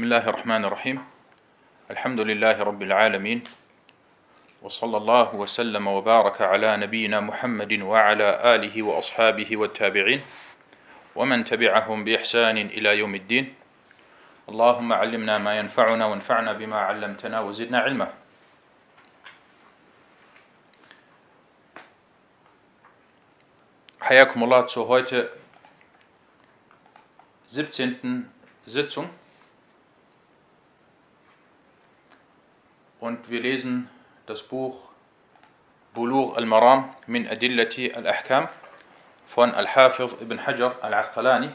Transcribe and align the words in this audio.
بسم 0.00 0.08
الله 0.08 0.28
الرحمن 0.32 0.64
الرحيم. 0.64 0.98
الحمد 1.90 2.20
لله 2.20 2.56
رب 2.56 2.82
العالمين. 2.82 3.44
وصلى 4.64 4.96
الله 4.96 5.34
وسلم 5.36 5.84
وبارك 5.86 6.40
على 6.40 6.76
نبينا 6.76 7.20
محمد 7.20 7.72
وعلى 7.84 8.28
آله 8.56 8.82
وأصحابه 8.82 9.56
والتابعين 9.56 10.20
ومن 11.12 11.44
تبعهم 11.44 12.04
بإحسان 12.04 12.56
إلى 12.56 12.98
يوم 12.98 13.14
الدين. 13.14 13.54
اللهم 14.48 14.92
علمنا 14.92 15.38
ما 15.38 15.58
ينفعنا 15.60 16.04
وانفعنا 16.06 16.52
بما 16.56 16.80
علمتنا 16.80 17.40
وزدنا 17.40 17.78
علما. 17.84 18.08
حياكم 24.00 24.44
الله 24.44 24.60
zur 24.66 24.88
heute 24.88 25.28
17. 27.52 28.24
Sitzung. 28.64 29.19
Und 33.00 33.30
wir 33.30 33.40
lesen 33.40 33.88
das 34.26 34.42
Buch 34.42 34.76
Bulugh 35.94 36.36
al-Maram 36.36 36.94
min 37.06 37.26
Adillati 37.26 37.92
al-Ahkam 37.92 38.48
von 39.26 39.52
Al-Hafiz 39.52 40.12
ibn 40.20 40.46
Hajar 40.46 40.76
al-Asqalani 40.82 41.50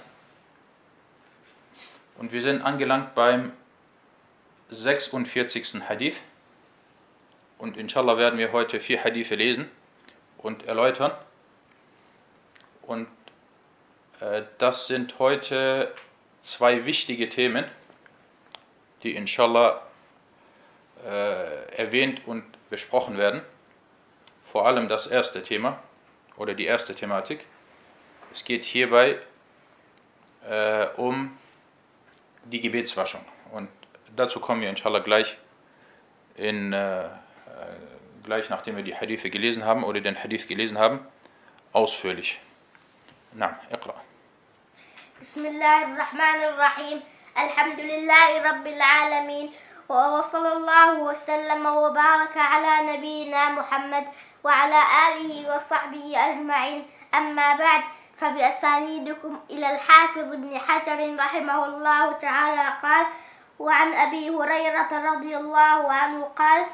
und 2.18 2.32
wir 2.32 2.42
sind 2.42 2.62
angelangt 2.62 3.16
beim 3.16 3.54
46. 4.72 5.82
Hadith 5.88 6.20
und 7.60 7.78
inshallah 7.78 8.18
werden 8.18 8.40
wir 8.40 8.52
heute 8.52 8.80
vier 8.80 9.04
Hadithe 9.04 9.36
lesen 9.36 9.70
und 10.40 10.66
erläutern 10.66 11.12
und 12.82 13.08
äh, 14.20 14.44
das 14.58 14.88
sind 14.88 15.20
heute 15.20 15.94
zwei 16.44 16.86
wichtige 16.86 17.30
Themen, 17.30 17.66
die 19.04 19.16
inshallah 19.16 19.82
äh, 21.06 21.76
erwähnt 21.76 22.22
und 22.26 22.44
besprochen 22.70 23.18
werden. 23.18 23.42
Vor 24.52 24.66
allem 24.66 24.90
das 24.90 25.08
erste 25.08 25.44
Thema 25.44 25.80
oder 26.38 26.54
die 26.54 26.66
erste 26.66 26.96
Thematik. 26.96 27.46
Es 28.32 28.44
geht 28.44 28.64
hierbei 28.64 29.20
äh, 30.50 30.88
um 30.98 31.38
die 32.46 32.62
Gebetswaschung. 32.62 33.22
Und 33.52 33.70
dazu 34.16 34.40
kommen 34.40 34.62
wir 34.62 34.70
inshallah 34.70 35.00
gleich, 35.00 35.38
in, 36.36 36.74
äh, 36.74 37.06
äh 37.06 37.10
gleich 38.24 38.50
nachdem 38.50 38.76
wir 38.76 38.84
die 38.84 38.96
Hadithe 38.96 39.30
gelesen 39.30 39.64
haben 39.64 39.84
oder 39.84 40.02
den 40.02 40.22
Hadith 40.22 40.48
gelesen 40.48 40.78
haben, 40.78 41.00
ausführlich. 41.72 42.40
Na, 43.34 43.60
Iqra. 43.72 43.94
Bismillahirrahmanirrahim. 45.20 47.02
Alhamdulillahi 47.36 48.40
Rabbil 48.44 48.80
Alameen. 48.82 49.50
وصلى 49.90 50.54
الله 50.54 50.94
وسلم 50.94 51.66
وبارك 51.66 52.38
على 52.38 52.98
نبينا 52.98 53.50
محمد 53.50 54.06
وعلى 54.44 54.82
آله 55.08 55.56
وصحبه 55.56 56.14
أجمعين. 56.16 56.88
أما 57.14 57.56
بعد 57.56 57.84
فبأسانيدكم 58.18 59.40
إلى 59.50 59.72
الحافظ 59.72 60.34
ابن 60.34 60.60
حجر 60.60 61.16
رحمه 61.20 61.66
الله 61.66 62.12
تعالى. 62.12 62.74
قال 62.84 63.06
وعن 63.60 63.94
أبي 63.94 64.30
هريرة 64.30 64.92
رضي 64.92 65.38
الله 65.38 65.94
عنه 65.94 66.24
قال 66.24 66.66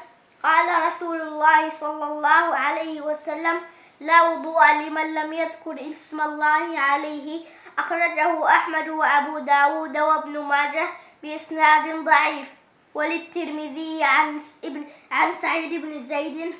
قال 0.42 0.86
رسول 0.86 1.20
الله 1.20 1.70
صلى 1.70 2.04
الله 2.04 2.56
عليه 2.56 3.00
وسلم 3.00 3.60
لا 4.00 4.22
وضوء 4.22 4.72
لمن 4.72 5.14
لم 5.14 5.32
يذكر 5.32 5.76
اسم 5.90 6.20
الله 6.20 6.80
عليه. 6.80 7.46
أخرجه 7.78 8.48
أحمد 8.48 8.88
وأبو 8.88 9.38
داود 9.38 9.98
وابن 9.98 10.38
ماجه 10.38 10.88
بإسناد 11.22 12.04
ضعيف. 12.04 12.61
وللترمذي 12.93 14.03
عن 14.03 14.41
ابن 14.63 14.85
عن 15.11 15.35
سعيد 15.35 15.81
بن 15.81 16.07
زيد 16.07 16.53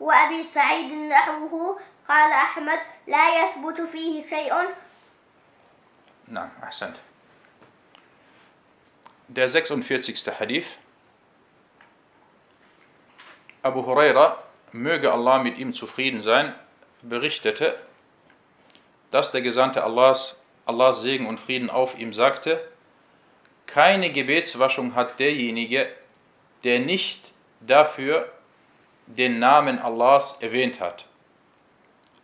وأبي 0.00 0.44
سعيد 0.44 0.92
نحوه 0.92 1.80
قال 2.08 2.32
أحمد 2.32 2.78
لا 3.06 3.40
يثبت 3.40 3.80
فيه 3.80 4.24
شيء 4.24 4.54
نعم 6.28 6.50
أحسنت 6.62 6.96
Der 9.28 9.48
46. 9.48 10.38
Hadith. 10.38 10.66
Abu 13.62 13.86
Huraira, 13.86 14.44
möge 14.70 15.10
Allah 15.10 15.38
mit 15.42 15.56
ihm 15.56 15.72
zufrieden 15.72 16.20
sein, 16.20 16.54
berichtete, 17.00 17.78
dass 19.10 19.32
der 19.32 19.40
Gesandte 19.40 19.82
Allahs, 19.82 20.38
Allahs 20.66 21.00
Segen 21.00 21.26
und 21.26 21.40
Frieden 21.40 21.70
auf 21.70 21.98
ihm 21.98 22.12
sagte, 22.12 22.67
keine 23.69 24.11
Gebetswaschung 24.11 24.95
hat 24.95 25.19
derjenige, 25.19 25.87
der 26.63 26.79
nicht 26.79 27.31
dafür 27.61 28.31
den 29.05 29.39
Namen 29.39 29.79
Allahs 29.79 30.35
erwähnt 30.39 30.79
hat 30.79 31.05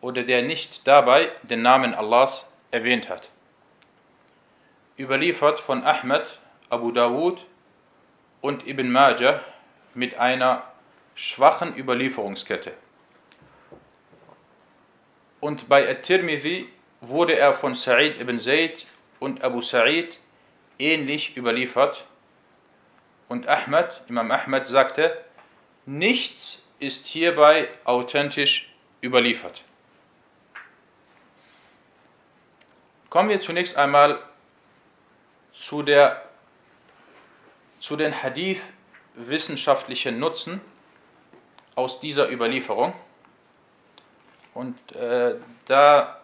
oder 0.01 0.23
der 0.23 0.41
nicht 0.41 0.85
dabei 0.87 1.31
den 1.43 1.61
Namen 1.61 1.93
Allahs 1.93 2.47
erwähnt 2.71 3.09
hat. 3.09 3.29
Überliefert 4.97 5.59
von 5.59 5.83
Ahmed, 5.83 6.25
Abu 6.69 6.91
Dawud 6.91 7.43
und 8.41 8.67
Ibn 8.67 8.91
Majah 8.91 9.41
mit 9.93 10.15
einer 10.17 10.63
schwachen 11.15 11.75
Überlieferungskette. 11.77 12.73
Und 15.39 15.69
bei 15.69 15.89
At-Tirmidhi 15.89 16.69
wurde 17.01 17.37
er 17.37 17.53
von 17.53 17.73
Sa'id 17.73 18.19
ibn 18.19 18.39
Zayd 18.39 18.85
und 19.19 19.43
Abu 19.43 19.59
Sa'id 19.61 20.17
ähnlich 20.79 21.35
überliefert. 21.37 22.05
Und 23.27 23.47
Ahmad, 23.47 24.01
Imam 24.07 24.31
Ahmad 24.31 24.67
sagte, 24.67 25.23
nichts 25.85 26.63
ist 26.79 27.05
hierbei 27.05 27.69
authentisch 27.83 28.69
überliefert. 29.01 29.63
Kommen 33.09 33.29
wir 33.29 33.41
zunächst 33.41 33.77
einmal 33.77 34.21
zu, 35.53 35.83
der, 35.83 36.21
zu 37.79 37.95
den 37.95 38.21
Hadith 38.21 38.61
wissenschaftlichen 39.15 40.19
Nutzen 40.19 40.59
aus 41.75 41.99
dieser 41.99 42.29
Überlieferung. 42.29 42.93
Und 44.53 44.77
äh, 44.93 45.35
da 45.65 46.21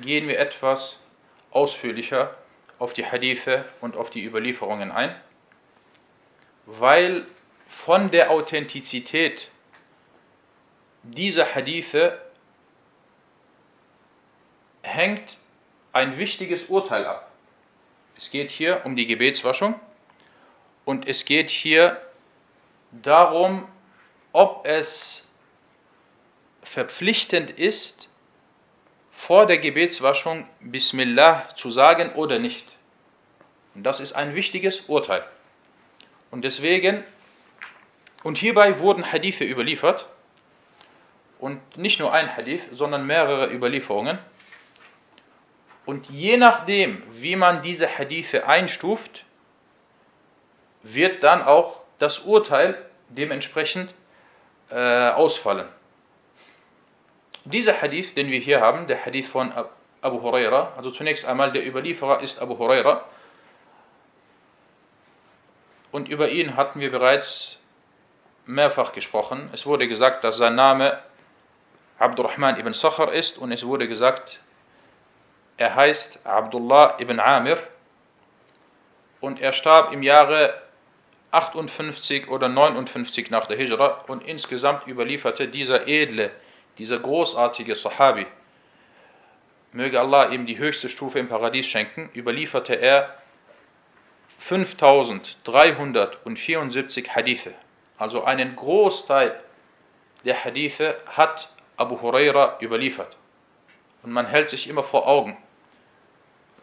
gehen 0.00 0.28
wir 0.28 0.38
etwas 0.38 1.00
ausführlicher 1.50 2.34
auf 2.78 2.92
die 2.92 3.06
Hadithe 3.06 3.64
und 3.80 3.96
auf 3.96 4.10
die 4.10 4.24
Überlieferungen 4.24 4.90
ein, 4.90 5.14
weil 6.66 7.26
von 7.66 8.10
der 8.10 8.30
Authentizität 8.30 9.50
dieser 11.02 11.54
Hadithe 11.54 12.20
hängt 14.82 15.36
ein 15.92 16.18
wichtiges 16.18 16.64
Urteil 16.64 17.06
ab. 17.06 17.30
Es 18.16 18.30
geht 18.30 18.50
hier 18.50 18.82
um 18.84 18.96
die 18.96 19.06
Gebetswaschung 19.06 19.78
und 20.84 21.06
es 21.08 21.24
geht 21.24 21.50
hier 21.50 22.00
darum, 22.92 23.66
ob 24.32 24.66
es 24.66 25.26
verpflichtend 26.62 27.50
ist, 27.50 28.08
vor 29.14 29.46
der 29.46 29.58
Gebetswaschung 29.58 30.46
Bismillah 30.60 31.54
zu 31.56 31.70
sagen 31.70 32.12
oder 32.14 32.38
nicht. 32.38 32.66
Und 33.74 33.84
das 33.84 34.00
ist 34.00 34.12
ein 34.12 34.34
wichtiges 34.34 34.82
Urteil. 34.82 35.24
Und 36.30 36.42
deswegen, 36.42 37.04
und 38.22 38.38
hierbei 38.38 38.78
wurden 38.78 39.10
Hadithe 39.10 39.44
überliefert, 39.44 40.06
und 41.44 41.76
nicht 41.76 42.00
nur 42.00 42.10
ein 42.10 42.34
Hadith, 42.34 42.66
sondern 42.72 43.06
mehrere 43.06 43.52
Überlieferungen. 43.52 44.18
Und 45.84 46.08
je 46.08 46.38
nachdem, 46.38 47.02
wie 47.10 47.36
man 47.36 47.60
diese 47.60 47.86
Hadithe 47.86 48.46
einstuft, 48.46 49.24
wird 50.82 51.22
dann 51.22 51.42
auch 51.42 51.82
das 51.98 52.20
Urteil 52.20 52.82
dementsprechend 53.10 53.92
äh, 54.70 55.10
ausfallen. 55.10 55.68
Dieser 57.44 57.80
Hadith, 57.80 58.14
den 58.14 58.30
wir 58.30 58.38
hier 58.38 58.60
haben, 58.60 58.86
der 58.86 59.04
Hadith 59.04 59.28
von 59.28 59.52
Abu 60.00 60.22
Huraira, 60.22 60.72
also 60.76 60.90
zunächst 60.90 61.24
einmal 61.24 61.52
der 61.52 61.66
Überlieferer 61.66 62.20
ist 62.20 62.40
Abu 62.40 62.58
Huraira. 62.58 63.04
Und 65.92 66.08
über 66.08 66.30
ihn 66.30 66.56
hatten 66.56 66.80
wir 66.80 66.90
bereits 66.90 67.58
mehrfach 68.46 68.92
gesprochen. 68.92 69.50
Es 69.52 69.66
wurde 69.66 69.88
gesagt, 69.88 70.24
dass 70.24 70.36
sein 70.36 70.54
Name 70.54 70.98
Abdurrahman 71.98 72.58
ibn 72.58 72.72
Sakhar 72.72 73.12
ist 73.12 73.38
und 73.38 73.52
es 73.52 73.64
wurde 73.64 73.88
gesagt, 73.88 74.40
er 75.56 75.74
heißt 75.74 76.18
Abdullah 76.24 76.98
ibn 76.98 77.20
Amir 77.20 77.58
und 79.20 79.40
er 79.40 79.52
starb 79.52 79.92
im 79.92 80.02
Jahre 80.02 80.60
58 81.30 82.28
oder 82.28 82.48
59 82.48 83.30
nach 83.30 83.46
der 83.46 83.56
Hijra 83.56 84.04
und 84.08 84.24
insgesamt 84.26 84.86
überlieferte 84.86 85.48
dieser 85.48 85.86
edle, 85.86 86.30
dieser 86.78 86.98
großartige 86.98 87.74
Sahabi, 87.74 88.26
möge 89.72 90.00
Allah 90.00 90.30
ihm 90.30 90.46
die 90.46 90.56
höchste 90.58 90.88
Stufe 90.88 91.18
im 91.18 91.28
Paradies 91.28 91.66
schenken, 91.66 92.08
überlieferte 92.14 92.74
er 92.74 93.18
5374 94.38 97.14
Hadithe, 97.14 97.52
also 97.98 98.24
einen 98.24 98.56
Großteil 98.56 99.38
der 100.24 100.44
Hadithe 100.44 100.96
hat 101.06 101.48
Abu 101.76 102.00
Huraira 102.00 102.58
überliefert. 102.60 103.16
Und 104.02 104.12
man 104.12 104.26
hält 104.26 104.50
sich 104.50 104.68
immer 104.68 104.82
vor 104.82 105.06
Augen. 105.06 105.36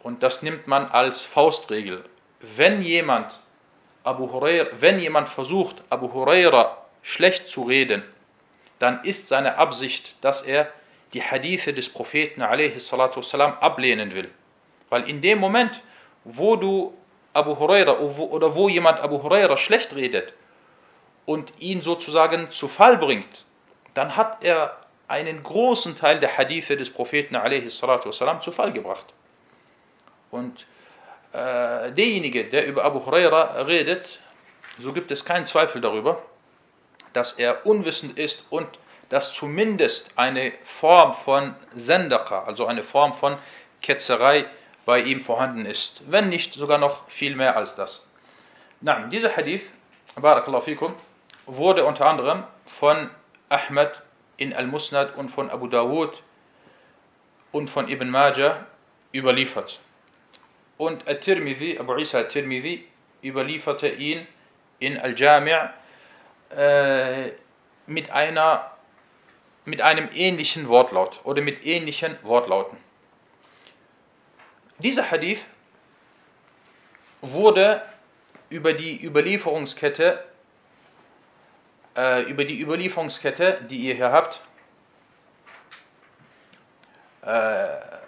Und 0.02 0.22
das 0.22 0.42
nimmt 0.42 0.66
man 0.66 0.86
als 0.86 1.24
Faustregel. 1.24 2.04
Wenn 2.40 2.82
jemand 2.82 3.38
Abu 4.04 4.32
Huraira, 4.32 4.68
wenn 4.80 4.98
jemand 4.98 5.28
versucht, 5.28 5.82
Abu 5.90 6.12
Huraira 6.12 6.78
schlecht 7.02 7.48
zu 7.48 7.62
reden, 7.62 8.02
dann 8.81 9.03
ist 9.03 9.27
seine 9.27 9.57
Absicht, 9.57 10.15
dass 10.21 10.41
er 10.41 10.71
die 11.13 11.21
Hadithe 11.21 11.73
des 11.73 11.89
Propheten 11.89 12.41
والسلام, 12.41 13.53
ablehnen 13.59 14.13
will. 14.13 14.29
Weil 14.89 15.09
in 15.09 15.21
dem 15.21 15.39
Moment, 15.39 15.81
wo 16.23 16.55
du 16.55 16.93
Abu 17.33 17.57
Huraira 17.57 17.99
oder 17.99 18.55
wo 18.55 18.69
jemand 18.69 18.99
Abu 18.99 19.21
Huraira 19.21 19.57
schlecht 19.57 19.95
redet 19.95 20.33
und 21.25 21.53
ihn 21.59 21.81
sozusagen 21.81 22.51
zu 22.51 22.67
Fall 22.67 22.97
bringt, 22.97 23.45
dann 23.93 24.15
hat 24.15 24.43
er 24.43 24.77
einen 25.07 25.43
großen 25.43 25.95
Teil 25.97 26.19
der 26.19 26.37
Hadithe 26.37 26.75
des 26.75 26.89
Propheten 26.89 27.35
والسلام, 27.35 28.41
zu 28.41 28.51
Fall 28.51 28.73
gebracht. 28.73 29.05
Und 30.31 30.65
äh, 31.31 31.91
derjenige, 31.91 32.45
der 32.45 32.65
über 32.67 32.83
Abu 32.83 33.05
Huraira 33.05 33.61
redet, 33.61 34.19
so 34.79 34.91
gibt 34.93 35.11
es 35.11 35.23
keinen 35.23 35.45
Zweifel 35.45 35.81
darüber, 35.81 36.21
dass 37.12 37.32
er 37.32 37.66
unwissend 37.66 38.18
ist 38.18 38.44
und 38.50 38.66
dass 39.08 39.32
zumindest 39.32 40.10
eine 40.16 40.52
Form 40.64 41.12
von 41.12 41.54
Sendaka, 41.74 42.44
also 42.44 42.66
eine 42.66 42.82
Form 42.82 43.12
von 43.12 43.36
Ketzerei 43.82 44.46
bei 44.86 45.00
ihm 45.00 45.20
vorhanden 45.20 45.66
ist, 45.66 46.00
wenn 46.06 46.28
nicht 46.28 46.54
sogar 46.54 46.78
noch 46.78 47.08
viel 47.08 47.36
mehr 47.36 47.56
als 47.56 47.74
das. 47.74 48.04
Na, 48.80 49.06
dieser 49.08 49.36
Hadith, 49.36 49.62
Barakallahu 50.16 50.62
fikum, 50.62 50.94
wurde 51.46 51.84
unter 51.84 52.06
anderem 52.06 52.44
von 52.66 53.10
Ahmed 53.48 53.90
in 54.38 54.52
Al-Musnad 54.52 55.16
und 55.16 55.28
von 55.30 55.50
Abu 55.50 55.66
Dawud 55.66 56.22
und 57.52 57.68
von 57.68 57.88
Ibn 57.88 58.08
Majah 58.10 58.66
überliefert. 59.12 59.78
Und 60.78 61.06
At-Tirmidhi, 61.06 61.78
Abu 61.78 61.96
Isa 61.96 62.20
At-Tirmidhi, 62.20 62.86
überlieferte 63.22 63.88
ihn 63.88 64.26
in 64.78 64.98
Al-Jami' 64.98 65.68
äh, 66.56 67.32
mit, 67.86 68.10
einer, 68.10 68.70
mit 69.64 69.80
einem 69.80 70.08
ähnlichen 70.12 70.68
Wortlaut 70.68 71.20
oder 71.24 71.42
mit 71.42 71.64
ähnlichen 71.64 72.16
Wortlauten. 72.22 72.78
Dieser 74.78 75.10
Hadith 75.10 75.44
wurde 77.20 77.82
über 78.50 78.72
die 78.72 79.04
Überlieferungskette, 79.04 80.24
äh, 81.96 82.22
über 82.22 82.44
die 82.44 82.60
Überlieferungskette, 82.60 83.60
die 83.70 83.78
ihr 83.78 83.94
hier 83.94 84.10
habt, 84.10 84.40
äh, 87.22 88.01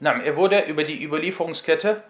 er 0.00 0.36
wurde 0.36 0.60
über 0.62 0.84
die 0.84 1.02
Überlieferungskette 1.02 2.02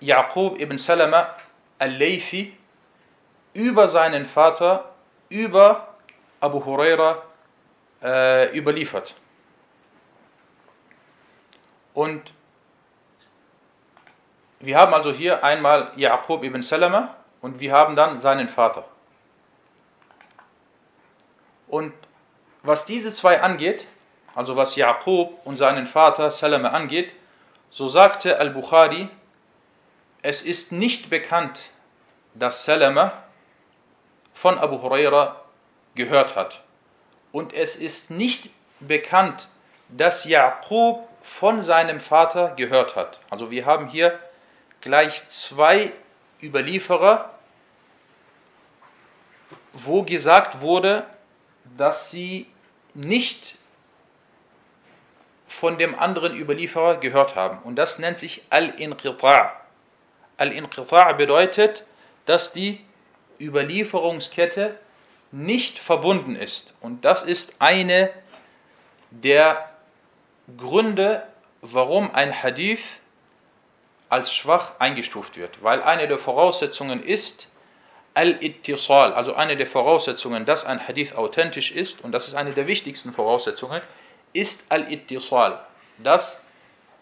Yaqub 0.00 0.60
ibn 0.60 0.78
Salama 0.78 1.34
al-Laythi 1.78 2.56
über 3.54 3.88
seinen 3.88 4.26
Vater, 4.26 4.92
über 5.28 5.94
Abu 6.40 6.64
Huraira 6.64 7.22
äh, 8.02 8.56
überliefert. 8.56 9.14
Und 11.94 12.32
wir 14.60 14.76
haben 14.78 14.94
also 14.94 15.12
hier 15.12 15.44
einmal 15.44 15.92
Yaqub 15.96 16.42
ibn 16.42 16.62
Salama 16.62 17.16
und 17.40 17.60
wir 17.60 17.72
haben 17.72 17.96
dann 17.96 18.18
seinen 18.18 18.48
Vater. 18.48 18.84
Und 21.68 21.92
was 22.62 22.84
diese 22.84 23.12
zwei 23.14 23.40
angeht, 23.40 23.86
also 24.34 24.56
was 24.56 24.76
Yaqub 24.76 25.38
und 25.44 25.56
seinen 25.56 25.86
Vater 25.86 26.30
Salama 26.30 26.70
angeht, 26.70 27.12
so 27.70 27.88
sagte 27.88 28.38
Al-Bukhari, 28.38 29.08
es 30.22 30.42
ist 30.42 30.72
nicht 30.72 31.10
bekannt, 31.10 31.70
dass 32.34 32.64
Salama 32.64 33.12
von 34.32 34.58
Abu 34.58 34.82
Huraira 34.82 35.40
gehört 35.94 36.34
hat. 36.34 36.62
Und 37.32 37.52
es 37.52 37.76
ist 37.76 38.10
nicht 38.10 38.50
bekannt, 38.80 39.48
dass 39.88 40.24
Yaqub 40.24 41.08
von 41.22 41.62
seinem 41.62 42.00
Vater 42.00 42.54
gehört 42.56 42.96
hat. 42.96 43.18
Also 43.30 43.50
wir 43.50 43.66
haben 43.66 43.88
hier 43.88 44.18
gleich 44.80 45.26
zwei 45.28 45.92
Überlieferer, 46.42 47.30
wo 49.72 50.02
gesagt 50.02 50.60
wurde, 50.60 51.06
dass 51.76 52.10
sie 52.10 52.46
nicht 52.92 53.56
von 55.54 55.78
dem 55.78 55.98
anderen 55.98 56.36
Überlieferer 56.36 56.96
gehört 56.96 57.36
haben. 57.36 57.58
Und 57.64 57.76
das 57.76 57.98
nennt 57.98 58.18
sich 58.18 58.42
Al-Inqita'. 58.50 59.50
Al-Inqita' 60.36 61.12
bedeutet, 61.14 61.84
dass 62.26 62.52
die 62.52 62.80
Überlieferungskette 63.40 64.78
nicht 65.32 65.78
verbunden 65.78 66.36
ist. 66.36 66.74
Und 66.80 67.04
das 67.04 67.22
ist 67.22 67.56
eine 67.58 68.10
der 69.10 69.70
Gründe, 70.56 71.22
warum 71.60 72.14
ein 72.14 72.42
Hadith 72.42 72.84
als 74.08 74.32
schwach 74.32 74.72
eingestuft 74.78 75.36
wird. 75.36 75.62
Weil 75.62 75.82
eine 75.82 76.06
der 76.06 76.18
Voraussetzungen 76.18 77.02
ist, 77.02 77.48
Al-Ittisal, 78.14 79.12
also 79.12 79.34
eine 79.34 79.56
der 79.56 79.66
Voraussetzungen, 79.66 80.44
dass 80.44 80.64
ein 80.64 80.86
Hadith 80.86 81.14
authentisch 81.16 81.72
ist, 81.72 82.02
und 82.04 82.12
das 82.12 82.28
ist 82.28 82.34
eine 82.34 82.52
der 82.52 82.68
wichtigsten 82.68 83.12
Voraussetzungen, 83.12 83.82
ist 84.34 84.62
Al-Ittisal, 84.68 85.60
dass 85.98 86.38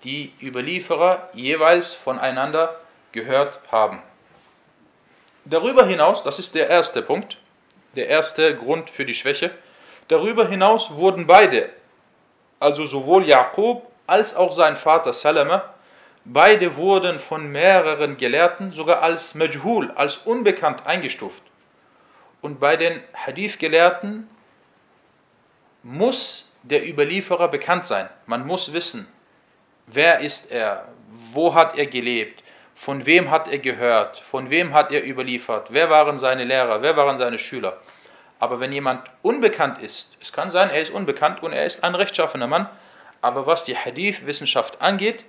die 0.04 0.32
Überlieferer 0.40 1.30
jeweils 1.32 1.94
voneinander 1.94 2.76
gehört 3.10 3.58
haben. 3.72 4.00
Darüber 5.44 5.86
hinaus, 5.86 6.22
das 6.22 6.38
ist 6.38 6.54
der 6.54 6.68
erste 6.68 7.02
Punkt, 7.02 7.38
der 7.96 8.08
erste 8.08 8.56
Grund 8.56 8.90
für 8.90 9.04
die 9.04 9.14
Schwäche, 9.14 9.50
darüber 10.08 10.46
hinaus 10.46 10.90
wurden 10.92 11.26
beide, 11.26 11.70
also 12.60 12.84
sowohl 12.84 13.26
Jakob 13.26 13.90
als 14.06 14.36
auch 14.36 14.52
sein 14.52 14.76
Vater 14.76 15.12
Salama, 15.12 15.74
beide 16.24 16.76
wurden 16.76 17.18
von 17.18 17.50
mehreren 17.50 18.16
Gelehrten 18.16 18.72
sogar 18.72 19.02
als 19.02 19.34
Majhul, 19.34 19.90
als 19.92 20.16
unbekannt 20.18 20.86
eingestuft. 20.86 21.42
Und 22.40 22.60
bei 22.60 22.76
den 22.76 23.02
Hadith-Gelehrten 23.14 24.28
muss 25.82 26.46
der 26.62 26.88
Überlieferer 26.88 27.48
bekannt 27.48 27.86
sein. 27.86 28.08
Man 28.26 28.46
muss 28.46 28.72
wissen, 28.72 29.06
wer 29.86 30.20
ist 30.20 30.50
er, 30.50 30.88
wo 31.32 31.54
hat 31.54 31.76
er 31.76 31.86
gelebt, 31.86 32.42
von 32.74 33.06
wem 33.06 33.30
hat 33.30 33.48
er 33.48 33.58
gehört, 33.58 34.18
von 34.18 34.50
wem 34.50 34.74
hat 34.74 34.90
er 34.90 35.04
überliefert, 35.04 35.68
wer 35.70 35.90
waren 35.90 36.18
seine 36.18 36.44
Lehrer, 36.44 36.82
wer 36.82 36.96
waren 36.96 37.18
seine 37.18 37.38
Schüler. 37.38 37.80
Aber 38.38 38.58
wenn 38.58 38.72
jemand 38.72 39.08
unbekannt 39.22 39.78
ist, 39.78 40.16
es 40.20 40.32
kann 40.32 40.50
sein, 40.50 40.70
er 40.70 40.82
ist 40.82 40.90
unbekannt 40.90 41.42
und 41.42 41.52
er 41.52 41.64
ist 41.64 41.84
ein 41.84 41.94
rechtschaffener 41.94 42.48
Mann, 42.48 42.68
aber 43.20 43.46
was 43.46 43.62
die 43.64 43.76
Hadith-Wissenschaft 43.76 44.80
angeht, 44.80 45.24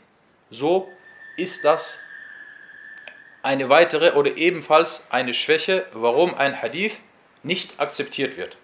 so 0.50 0.90
ist 1.38 1.64
das 1.64 1.98
eine 3.44 3.70
weitere 3.70 4.14
oder 4.14 4.36
ebenfalls 4.36 5.06
eine 5.10 5.34
Schwäche, 5.34 5.86
warum 5.94 6.34
ein 6.34 6.60
Hadith 6.60 6.98
nicht 7.44 7.80
akzeptiert 7.80 8.38
wird. 8.38 8.58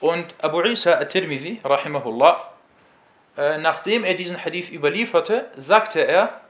Und 0.00 0.34
Abu 0.40 0.62
Isa 0.62 0.92
at-Tirmidhi, 0.98 1.60
rahimahullah, 1.64 2.52
äh, 3.36 3.58
nachdem 3.58 4.04
er 4.04 4.14
diesen 4.14 4.44
Hadith 4.44 4.70
überlieferte, 4.70 5.50
sagte 5.56 6.00
er, 6.00 6.40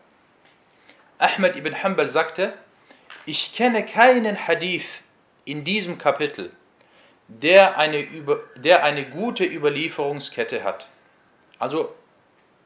Ahmed 1.19 1.57
ibn 1.57 1.83
Hanbal 1.83 2.11
sagte, 2.11 2.53
ich 3.27 3.53
kenne 3.53 3.85
keinen 3.85 4.47
Hadith 4.47 4.87
in 5.45 5.65
diesem 5.65 5.99
Kapitel, 5.99 6.51
der 7.29 7.77
eine, 7.79 8.07
der 8.57 8.85
eine 8.85 9.05
gute 9.05 9.45
Überlieferungskette 9.45 10.63
hat. 10.63 10.87
Also 11.59 11.95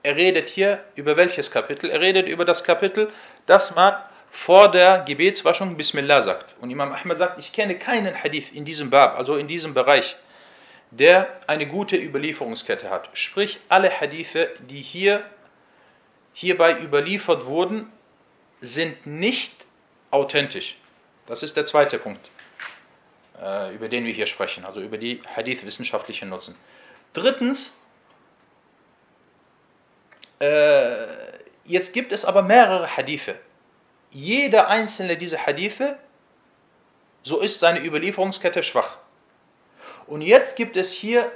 er 0.03 0.17
redet 0.17 0.49
hier 0.49 0.85
über 0.95 1.17
welches 1.17 1.51
Kapitel? 1.51 1.91
Er 1.91 2.01
redet 2.01 2.29
über 2.29 2.45
das 2.45 2.65
Kapitel, 2.65 3.13
das 3.47 3.75
man 3.75 3.95
vor 4.31 4.71
der 4.71 5.01
Gebetswaschung 5.01 5.77
Bismillah 5.77 6.23
sagt. 6.23 6.55
Und 6.61 6.71
Imam 6.71 6.93
Ahmed 6.93 7.19
sagt, 7.19 7.39
ich 7.39 7.53
kenne 7.53 7.77
keinen 7.77 8.15
Hadith 8.15 8.51
in 8.53 8.65
diesem 8.65 8.91
Bab, 8.91 9.17
also 9.17 9.37
in 9.37 9.47
diesem 9.47 9.75
Bereich, 9.75 10.17
der 10.93 11.41
eine 11.49 11.67
gute 11.67 11.97
Überlieferungskette 11.97 12.91
hat. 12.91 13.09
Sprich, 13.15 13.59
alle 13.69 13.91
Hadithe, 13.91 14.51
die 14.61 14.81
hier 14.83 15.25
hierbei 16.35 16.79
überliefert 16.79 17.47
wurden, 17.47 17.91
sind 18.61 19.07
nicht 19.07 19.67
authentisch. 20.11 20.77
Das 21.27 21.43
ist 21.43 21.57
der 21.57 21.67
zweite 21.67 21.99
Punkt. 21.99 22.31
äh, 23.41 23.75
über 23.75 23.89
den 23.89 24.05
wir 24.05 24.13
hier 24.13 24.27
sprechen, 24.27 24.65
also 24.65 24.81
über 24.81 24.99
die 24.99 25.21
Hadith-wissenschaftlichen 25.37 26.29
Nutzen. 26.29 26.55
Drittens, 27.13 27.73
äh, 30.41 31.07
jetzt 31.65 31.93
gibt 31.93 32.13
es 32.13 32.25
aber 32.25 32.43
mehrere 32.43 32.97
Hadithe. 32.97 33.35
Jeder 34.11 34.69
einzelne 34.69 35.17
dieser 35.17 35.39
Hadithe, 35.47 35.99
so 37.23 37.41
ist 37.41 37.61
seine 37.61 37.85
Überlieferungskette 37.85 38.63
schwach. 38.63 38.99
Und 40.13 40.21
jetzt 40.21 40.57
gibt 40.57 40.77
es 40.77 40.93
hier 40.93 41.33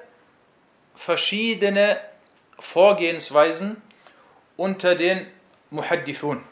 verschiedene 0.96 1.98
Vorgehensweisen 2.58 3.80
unter 4.58 4.94
den 4.94 5.26
Muhaddithun. 5.70 6.44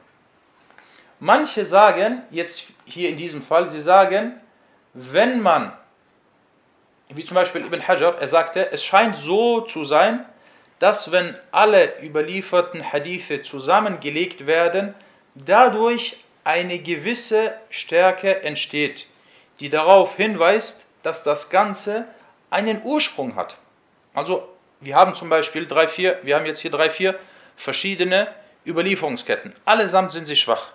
Manche 1.20 1.66
sagen, 1.66 2.22
jetzt 2.30 2.64
hier 2.86 3.10
in 3.10 3.18
diesem 3.18 3.42
Fall, 3.42 3.68
sie 3.68 3.82
sagen, 3.82 4.40
wenn 4.94 5.42
man, 5.42 5.74
wie 7.10 7.26
zum 7.26 7.34
Beispiel 7.34 7.60
Ibn 7.60 7.86
Hajar, 7.86 8.18
er 8.18 8.28
sagte, 8.28 8.72
es 8.72 8.82
scheint 8.82 9.16
so 9.16 9.60
zu 9.60 9.84
sein, 9.84 10.24
dass 10.78 11.12
wenn 11.12 11.38
alle 11.50 12.02
überlieferten 12.02 12.90
Hadithe 12.90 13.42
zusammengelegt 13.42 14.46
werden, 14.46 14.94
dadurch 15.34 16.16
eine 16.42 16.78
gewisse 16.78 17.52
Stärke 17.68 18.42
entsteht, 18.42 19.06
die 19.60 19.68
darauf 19.68 20.16
hinweist, 20.16 20.83
dass 21.04 21.22
das 21.22 21.50
Ganze 21.50 22.06
einen 22.50 22.82
Ursprung 22.82 23.36
hat. 23.36 23.56
Also 24.14 24.48
wir 24.80 24.96
haben 24.96 25.14
zum 25.14 25.28
Beispiel 25.28 25.66
drei, 25.66 25.88
vier, 25.88 26.18
wir 26.22 26.36
haben 26.36 26.46
jetzt 26.46 26.60
hier 26.60 26.70
drei, 26.70 26.90
vier 26.90 27.18
verschiedene 27.56 28.28
Überlieferungsketten. 28.66 29.54
Allesamt 29.64 30.12
sind 30.12 30.26
sie 30.26 30.36
schwach. 30.36 30.72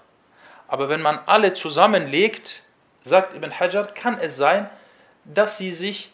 Aber 0.67 0.87
wenn 0.89 1.01
man 1.01 1.19
alle 1.25 1.53
zusammenlegt, 1.53 2.63
sagt 3.01 3.35
Ibn 3.35 3.59
Hajar, 3.59 3.87
kann 3.87 4.19
es 4.19 4.37
sein, 4.37 4.69
dass 5.25 5.57
sie 5.57 5.71
sich 5.71 6.11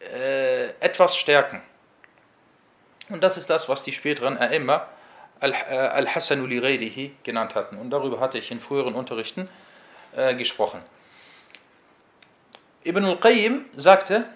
äh, 0.00 0.70
etwas 0.80 1.16
stärken. 1.16 1.62
Und 3.08 3.22
das 3.22 3.36
ist 3.36 3.50
das, 3.50 3.68
was 3.68 3.82
die 3.82 3.92
späteren 3.92 4.38
A'imma 4.38 4.86
Al-Hassanu 5.40 6.46
li 6.46 6.60
ghayrihi 6.60 7.12
genannt 7.22 7.54
hatten. 7.54 7.76
Und 7.76 7.90
darüber 7.90 8.20
hatte 8.20 8.38
ich 8.38 8.50
in 8.50 8.60
früheren 8.60 8.94
Unterrichten 8.94 9.48
äh, 10.16 10.34
gesprochen. 10.34 10.80
Ibn 12.84 13.04
al-Qayyim 13.04 13.64
sagte, 13.76 14.26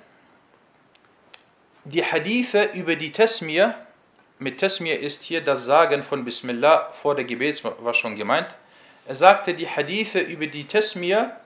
die 1.85 2.03
Hadithe 2.03 2.65
über 2.73 2.97
die 2.97 3.13
Tesmir, 3.13 3.75
mit 4.39 4.59
Tesmir 4.59 5.01
ist 5.01 5.23
hier 5.23 5.43
das 5.43 5.65
Sagen 5.65 6.03
von 6.03 6.25
Bismillah 6.25 6.93
vor 7.03 7.15
der 7.15 7.25
Gebetswaschung 7.25 8.17
gemeint. 8.17 8.55
Er 9.07 9.15
sagte, 9.15 9.53
die 9.53 9.69
Hadithe 9.69 10.21
über 10.21 10.47
die 10.47 10.65
Tesmir 10.65 11.37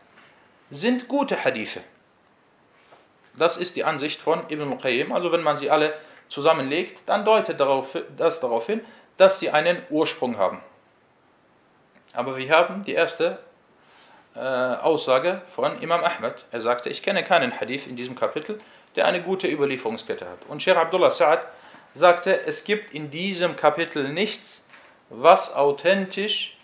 sind 0.71 1.09
gute 1.09 1.45
Hadithe. 1.45 1.81
Das 3.37 3.57
ist 3.57 3.75
die 3.75 3.83
Ansicht 3.83 4.21
von 4.21 4.49
Ibn 4.49 4.73
al-Qayyim. 4.73 5.11
Also 5.11 5.33
wenn 5.33 5.43
man 5.43 5.59
sie 5.59 5.71
alle 5.71 5.95
zusammenlegt, 6.29 7.03
dann 7.07 7.25
deutet 7.25 7.59
das 8.17 8.39
darauf 8.41 8.67
hin, 8.67 8.81
dass 9.17 9.41
sie 9.41 9.51
einen 9.51 9.83
Ursprung 9.91 10.39
haben. 10.39 10.61
Aber 12.13 12.37
wir 12.37 12.51
haben 12.51 12.85
die 12.85 12.93
erste 12.93 13.39
äh, 14.35 14.39
Aussage 14.39 15.43
von 15.55 15.81
Imam 15.81 16.03
Ahmed. 16.03 16.45
Er 16.51 16.61
sagte, 16.61 16.89
ich 16.89 17.03
kenne 17.03 17.25
keinen 17.25 17.59
Hadith 17.61 17.87
in 17.87 17.97
diesem 17.97 18.15
Kapitel, 18.15 18.61
der 18.97 19.07
eine 19.07 19.23
gute 19.23 19.49
Überlieferungskette 19.49 20.29
hat. 20.29 20.39
Und 20.49 20.63
Sheikh 20.63 20.79
Abdullah 20.79 21.11
Sa'ad 21.11 21.41
sagte, 21.95 22.47
es 22.47 22.65
gibt 22.65 22.93
in 22.95 23.11
diesem 23.11 23.57
Kapitel 23.57 24.09
nichts, 24.09 24.67
was 25.11 25.53
authentisch 25.55 26.57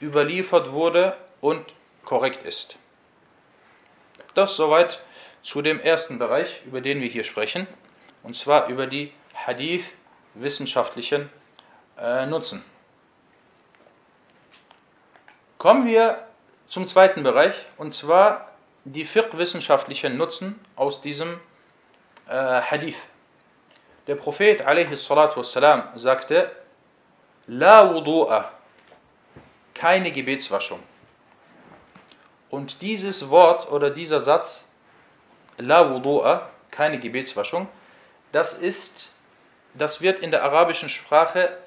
überliefert 0.00 0.72
wurde 0.72 1.16
und 1.40 1.64
korrekt 2.04 2.44
ist. 2.44 2.76
Das 4.34 4.56
soweit 4.56 5.00
zu 5.42 5.62
dem 5.62 5.80
ersten 5.80 6.18
Bereich, 6.18 6.60
über 6.66 6.80
den 6.80 7.00
wir 7.00 7.08
hier 7.08 7.24
sprechen, 7.24 7.66
und 8.22 8.36
zwar 8.36 8.68
über 8.68 8.86
die 8.86 9.12
Hadith-wissenschaftlichen 9.34 11.30
äh, 11.98 12.26
Nutzen. 12.26 12.64
Kommen 15.58 15.86
wir 15.86 16.26
zum 16.73 16.87
zweiten 16.87 17.23
Bereich, 17.23 17.55
und 17.77 17.93
zwar 17.93 18.49
die 18.85 19.05
fiqh-wissenschaftlichen 19.05 20.17
Nutzen 20.17 20.59
aus 20.75 21.01
diesem 21.01 21.39
äh, 22.27 22.61
Hadith. 22.61 23.01
Der 24.07 24.15
Prophet 24.15 24.65
والسلام, 24.65 25.97
sagte, 25.97 26.51
La 27.47 27.91
wudu'a, 27.91 28.45
keine 29.73 30.11
Gebetswaschung. 30.11 30.79
Und 32.49 32.81
dieses 32.81 33.29
Wort 33.29 33.71
oder 33.71 33.89
dieser 33.89 34.21
Satz, 34.21 34.65
La 35.57 35.81
wudu'a, 35.81 36.41
keine 36.71 36.99
Gebetswaschung, 36.99 37.67
das 38.31 38.53
ist, 38.53 39.13
das 39.73 40.01
wird 40.01 40.19
in 40.19 40.31
der 40.31 40.43
arabischen 40.43 40.89
Sprache 40.89 41.57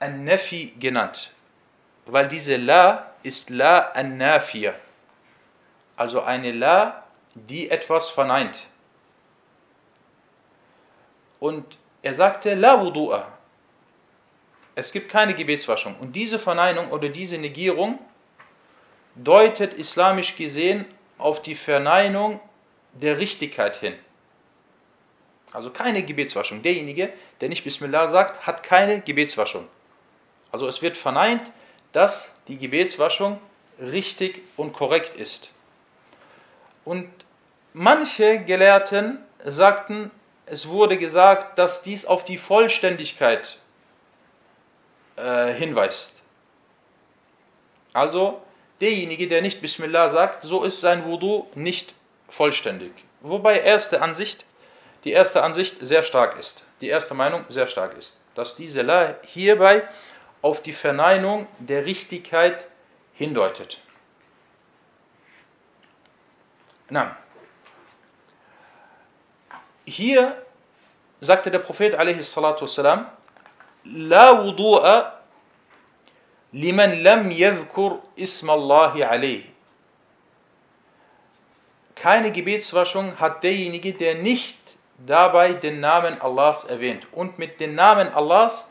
an-Nafi 0.00 0.74
genannt. 0.78 1.32
Weil 2.06 2.28
diese 2.28 2.56
La 2.56 3.11
ist 3.23 3.49
La 3.49 3.91
an-Nafiyah. 3.91 4.75
Also 5.95 6.21
eine 6.21 6.51
La, 6.51 7.03
die 7.35 7.69
etwas 7.69 8.09
verneint. 8.09 8.63
Und 11.39 11.77
er 12.01 12.13
sagte 12.13 12.53
La 12.53 12.81
wudu'a. 12.81 13.25
Es 14.75 14.91
gibt 14.91 15.09
keine 15.09 15.33
Gebetswaschung. 15.33 15.95
Und 15.99 16.15
diese 16.15 16.39
Verneinung 16.39 16.91
oder 16.91 17.09
diese 17.09 17.37
Negierung 17.37 17.99
deutet 19.15 19.73
islamisch 19.73 20.35
gesehen 20.35 20.85
auf 21.17 21.41
die 21.41 21.55
Verneinung 21.55 22.39
der 22.93 23.19
Richtigkeit 23.19 23.77
hin. 23.77 23.95
Also 25.51 25.69
keine 25.69 26.03
Gebetswaschung. 26.03 26.63
Derjenige, 26.63 27.13
der 27.39 27.49
nicht 27.49 27.63
Bismillah 27.63 28.09
sagt, 28.09 28.47
hat 28.47 28.63
keine 28.63 29.01
Gebetswaschung. 29.01 29.67
Also 30.51 30.67
es 30.67 30.81
wird 30.81 30.97
verneint, 30.97 31.51
dass 31.93 32.31
die 32.47 32.57
Gebetswaschung 32.57 33.39
richtig 33.79 34.41
und 34.57 34.73
korrekt 34.73 35.15
ist. 35.15 35.49
Und 36.85 37.09
manche 37.73 38.39
Gelehrten 38.39 39.19
sagten, 39.45 40.11
es 40.45 40.67
wurde 40.67 40.97
gesagt, 40.97 41.57
dass 41.57 41.81
dies 41.83 42.05
auf 42.05 42.25
die 42.25 42.37
Vollständigkeit 42.37 43.57
äh, 45.15 45.53
hinweist. 45.53 46.11
Also 47.93 48.41
derjenige, 48.81 49.27
der 49.27 49.41
nicht 49.41 49.61
Bismillah 49.61 50.09
sagt, 50.09 50.43
so 50.43 50.63
ist 50.63 50.81
sein 50.81 51.05
Wudu 51.05 51.47
nicht 51.55 51.93
vollständig. 52.29 52.91
Wobei 53.21 53.59
erste 53.59 54.01
Ansicht, 54.01 54.43
die 55.03 55.11
erste 55.11 55.43
Ansicht 55.43 55.77
sehr 55.79 56.03
stark 56.03 56.37
ist, 56.37 56.63
die 56.81 56.89
erste 56.89 57.13
Meinung 57.13 57.45
sehr 57.47 57.67
stark 57.67 57.97
ist, 57.97 58.13
dass 58.35 58.55
diese 58.55 58.81
La 58.81 59.15
hierbei 59.23 59.83
auf 60.43 60.61
die 60.61 60.73
Verneinung 60.73 61.47
der 61.57 61.85
Richtigkeit 61.85 62.67
hindeutet. 63.13 63.79
Na, 66.89 67.17
hier 69.85 70.45
sagte 71.21 71.49
der 71.49 71.59
Prophet 71.59 71.95
a.s. 71.95 72.35
La 73.85 74.27
wudu'a 74.41 75.13
liman 76.51 77.01
lam 77.01 77.31
yadhkur 77.31 78.01
ismallahi 78.15 79.03
alayh. 79.03 79.45
Keine 81.95 82.31
Gebetswaschung 82.31 83.17
hat 83.19 83.43
derjenige, 83.43 83.93
der 83.93 84.15
nicht 84.15 84.57
dabei 84.97 85.53
den 85.53 85.79
Namen 85.79 86.19
Allahs 86.21 86.65
erwähnt. 86.65 87.07
Und 87.13 87.39
mit 87.39 87.59
dem 87.61 87.75
Namen 87.75 88.09
Allahs, 88.09 88.69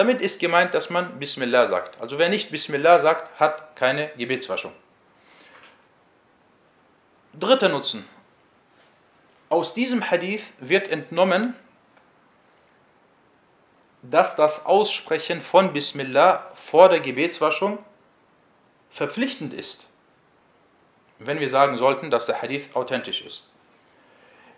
damit 0.00 0.22
ist 0.22 0.40
gemeint, 0.40 0.72
dass 0.72 0.88
man 0.88 1.18
Bismillah 1.18 1.66
sagt. 1.66 2.00
Also 2.00 2.18
wer 2.18 2.30
nicht 2.30 2.50
Bismillah 2.50 3.02
sagt, 3.02 3.38
hat 3.38 3.76
keine 3.76 4.08
Gebetswaschung. 4.16 4.72
Dritter 7.34 7.68
Nutzen. 7.68 8.06
Aus 9.50 9.74
diesem 9.74 10.10
Hadith 10.10 10.42
wird 10.58 10.88
entnommen, 10.88 11.54
dass 14.00 14.36
das 14.36 14.64
Aussprechen 14.64 15.42
von 15.42 15.74
Bismillah 15.74 16.50
vor 16.54 16.88
der 16.88 17.00
Gebetswaschung 17.00 17.78
verpflichtend 18.88 19.52
ist, 19.52 19.86
wenn 21.18 21.40
wir 21.40 21.50
sagen 21.50 21.76
sollten, 21.76 22.10
dass 22.10 22.24
der 22.24 22.40
Hadith 22.40 22.74
authentisch 22.74 23.20
ist. 23.20 23.44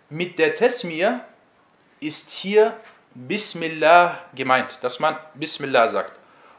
Mit 0.09 0.39
der 0.39 0.55
Tesmir 0.55 1.25
ist 1.99 2.29
hier 2.29 2.79
Bismillah 3.15 4.19
gemeint, 4.33 4.79
dass 4.81 4.99
man 4.99 5.15
Bismillah 5.35 5.89
sagt. 5.89 6.13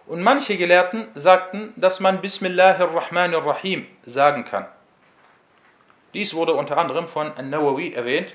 Und 0.07 0.23
manche 0.23 0.57
Gelehrten 0.57 1.09
sagten, 1.15 1.73
dass 1.77 1.99
man 1.99 2.21
Bismillahirrahmanirrahim 2.21 3.87
sagen 4.05 4.45
kann. 4.45 4.67
Dies 6.13 6.35
wurde 6.35 6.55
unter 6.55 6.79
anderem 6.79 7.09
von 7.09 7.33
An-Nawawi 7.33 7.95
erwähnt, 7.95 8.33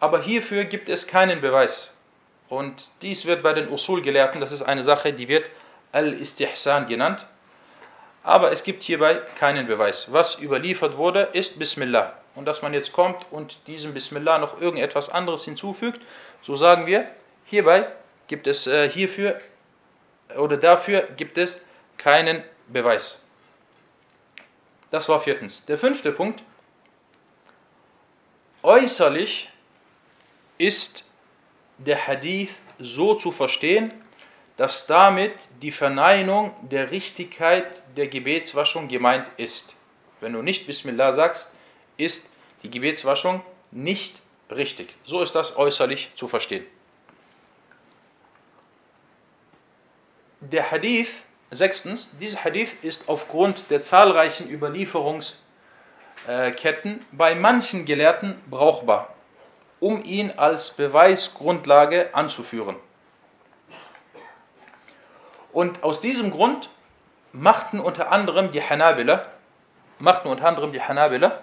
aber 0.00 0.20
hierfür 0.20 0.64
gibt 0.64 0.88
es 0.88 1.06
keinen 1.06 1.40
Beweis. 1.40 1.92
Und 2.48 2.90
dies 3.02 3.24
wird 3.24 3.42
bei 3.42 3.52
den 3.52 3.68
Usul-Gelehrten, 3.68 4.40
das 4.40 4.52
ist 4.52 4.62
eine 4.62 4.82
Sache, 4.82 5.12
die 5.12 5.28
wird 5.28 5.48
Al-Istihsan 5.92 6.86
genannt. 6.88 7.26
Aber 8.22 8.50
es 8.50 8.64
gibt 8.64 8.82
hierbei 8.82 9.20
keinen 9.38 9.68
Beweis. 9.68 10.12
Was 10.12 10.40
überliefert 10.40 10.96
wurde, 10.96 11.28
ist 11.32 11.58
Bismillah. 11.58 12.14
und 12.36 12.44
dass 12.44 12.62
man 12.62 12.74
jetzt 12.74 12.92
kommt 12.92 13.26
und 13.30 13.56
diesem 13.66 13.94
Bismillah 13.94 14.38
noch 14.38 14.60
irgendetwas 14.60 15.08
anderes 15.08 15.44
hinzufügt, 15.44 16.00
so 16.42 16.56
sagen 16.56 16.86
wir, 16.86 17.08
hierbei 17.44 17.88
gibt 18.28 18.46
es 18.46 18.66
äh, 18.66 18.88
hierfür 18.88 19.40
oder 20.36 20.56
dafür 20.56 21.02
gibt 21.16 21.38
es 21.38 21.60
keinen 21.96 22.42
Beweis. 22.68 23.18
Das 24.90 25.08
war 25.08 25.20
viertens. 25.20 25.64
Der 25.66 25.78
fünfte 25.78 26.12
Punkt. 26.12 26.42
Äußerlich 28.62 29.48
ist 30.58 31.04
der 31.78 32.06
Hadith 32.06 32.54
so 32.78 33.14
zu 33.14 33.32
verstehen, 33.32 33.92
dass 34.56 34.86
damit 34.86 35.34
die 35.62 35.70
Verneinung 35.70 36.54
der 36.68 36.90
Richtigkeit 36.90 37.82
der 37.96 38.08
Gebetswaschung 38.08 38.88
gemeint 38.88 39.28
ist. 39.36 39.74
Wenn 40.20 40.32
du 40.32 40.42
nicht 40.42 40.66
Bismillah 40.66 41.12
sagst, 41.12 41.50
ist 41.98 42.26
die 42.62 42.70
Gebetswaschung 42.70 43.42
nicht 43.70 44.20
richtig. 44.50 44.94
So 45.04 45.22
ist 45.22 45.34
das 45.34 45.56
äußerlich 45.56 46.10
zu 46.14 46.28
verstehen. 46.28 46.64
Der 50.40 50.70
Hadith, 50.70 51.10
sechstens, 51.50 52.08
dieser 52.20 52.44
Hadith 52.44 52.72
ist 52.82 53.08
aufgrund 53.08 53.68
der 53.70 53.82
zahlreichen 53.82 54.48
Überlieferungsketten 54.48 57.04
bei 57.12 57.34
manchen 57.34 57.84
Gelehrten 57.84 58.40
brauchbar, 58.48 59.14
um 59.80 60.04
ihn 60.04 60.32
als 60.36 60.70
Beweisgrundlage 60.70 62.14
anzuführen. 62.14 62.76
Und 65.52 65.82
aus 65.82 65.98
diesem 66.00 66.30
Grund 66.30 66.70
machten 67.32 67.80
unter 67.80 68.12
anderem 68.12 68.52
die 68.52 68.62
Hanabila, 68.62 69.26
machten 69.98 70.28
unter 70.28 70.46
anderem 70.46 70.72
die 70.72 70.82
Hanabila 70.82 71.40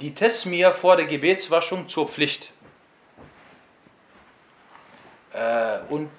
die 0.00 0.14
Tesmir 0.14 0.72
vor 0.72 0.96
der 0.96 1.06
Gebetswaschung 1.06 1.88
zur 1.88 2.08
Pflicht. 2.08 2.50
Äh, 5.32 5.78
und 5.88 6.10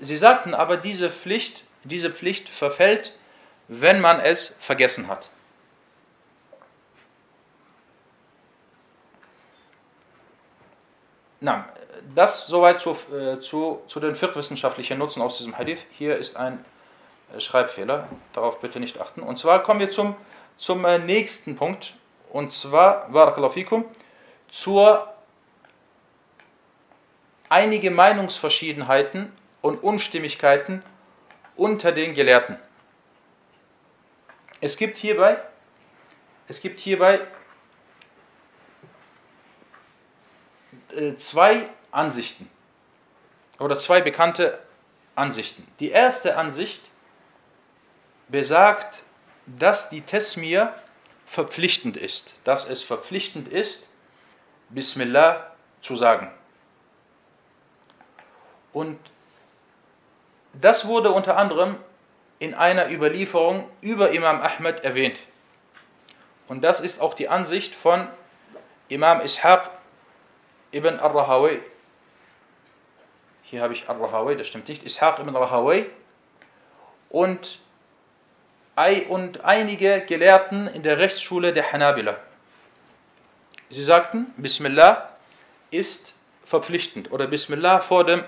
sie 0.00 0.16
sagten 0.16 0.54
aber, 0.54 0.76
diese 0.76 1.10
Pflicht, 1.10 1.64
diese 1.84 2.10
Pflicht 2.10 2.48
verfällt, 2.48 3.14
wenn 3.68 4.00
man 4.00 4.20
es 4.20 4.54
vergessen 4.60 5.08
hat. 5.08 5.30
Na, 11.40 11.68
das 12.14 12.46
soweit 12.46 12.80
zu, 12.80 12.96
äh, 13.12 13.40
zu, 13.40 13.82
zu 13.88 13.98
den 13.98 14.14
fiqh-wissenschaftlichen 14.14 14.98
Nutzen 14.98 15.22
aus 15.22 15.38
diesem 15.38 15.58
Hadith. 15.58 15.84
Hier 15.90 16.16
ist 16.16 16.36
ein 16.36 16.64
äh, 17.34 17.40
Schreibfehler, 17.40 18.08
darauf 18.32 18.60
bitte 18.60 18.78
nicht 18.78 19.00
achten. 19.00 19.22
Und 19.22 19.38
zwar 19.38 19.62
kommen 19.62 19.80
wir 19.80 19.90
zum, 19.90 20.14
zum 20.56 20.84
äh, 20.84 20.98
nächsten 20.98 21.56
Punkt, 21.56 21.94
und 22.32 22.50
zwar, 22.50 23.10
Barakallahu 23.10 23.84
zur 24.50 25.14
einige 27.50 27.90
Meinungsverschiedenheiten 27.90 29.30
und 29.60 29.82
Unstimmigkeiten 29.82 30.82
unter 31.56 31.92
den 31.92 32.14
Gelehrten. 32.14 32.58
Es 34.62 34.78
gibt 34.78 34.96
hierbei, 34.96 35.42
es 36.48 36.62
gibt 36.62 36.80
hierbei 36.80 37.20
äh, 40.94 41.16
zwei 41.16 41.68
Ansichten 41.90 42.48
oder 43.58 43.78
zwei 43.78 44.00
bekannte 44.00 44.58
Ansichten. 45.14 45.66
Die 45.80 45.90
erste 45.90 46.36
Ansicht 46.38 46.80
besagt, 48.28 49.02
dass 49.44 49.90
die 49.90 50.00
Tesmir 50.00 50.74
verpflichtend 51.32 51.96
ist, 51.96 52.30
dass 52.44 52.66
es 52.66 52.82
verpflichtend 52.82 53.48
ist, 53.48 53.82
Bismillah 54.68 55.50
zu 55.80 55.96
sagen. 55.96 56.30
Und 58.74 58.98
das 60.52 60.86
wurde 60.86 61.10
unter 61.10 61.38
anderem 61.38 61.76
in 62.38 62.52
einer 62.52 62.90
Überlieferung 62.90 63.66
über 63.80 64.10
Imam 64.10 64.42
Ahmed 64.42 64.84
erwähnt. 64.84 65.18
Und 66.48 66.60
das 66.60 66.80
ist 66.80 67.00
auch 67.00 67.14
die 67.14 67.30
Ansicht 67.30 67.74
von 67.76 68.08
Imam 68.88 69.22
Ishaq 69.22 69.70
ibn 70.70 70.98
al-Rahawi. 70.98 71.62
Hier 73.44 73.62
habe 73.62 73.72
ich 73.72 73.88
al-Rahawi, 73.88 74.36
das 74.36 74.48
stimmt 74.48 74.68
nicht. 74.68 74.84
Ishaq 74.84 75.18
ibn 75.18 75.34
al-Rahawi. 75.34 75.86
Und 77.08 77.61
und 79.08 79.44
einige 79.44 80.00
Gelehrten 80.06 80.66
in 80.66 80.82
der 80.82 80.98
Rechtsschule 80.98 81.52
der 81.52 81.72
Hanabila. 81.72 82.16
Sie 83.70 83.82
sagten, 83.82 84.32
Bismillah 84.36 85.10
ist 85.70 86.14
verpflichtend 86.44 87.10
oder 87.12 87.26
Bismillah 87.26 87.80
vor 87.80 88.04
dem 88.04 88.24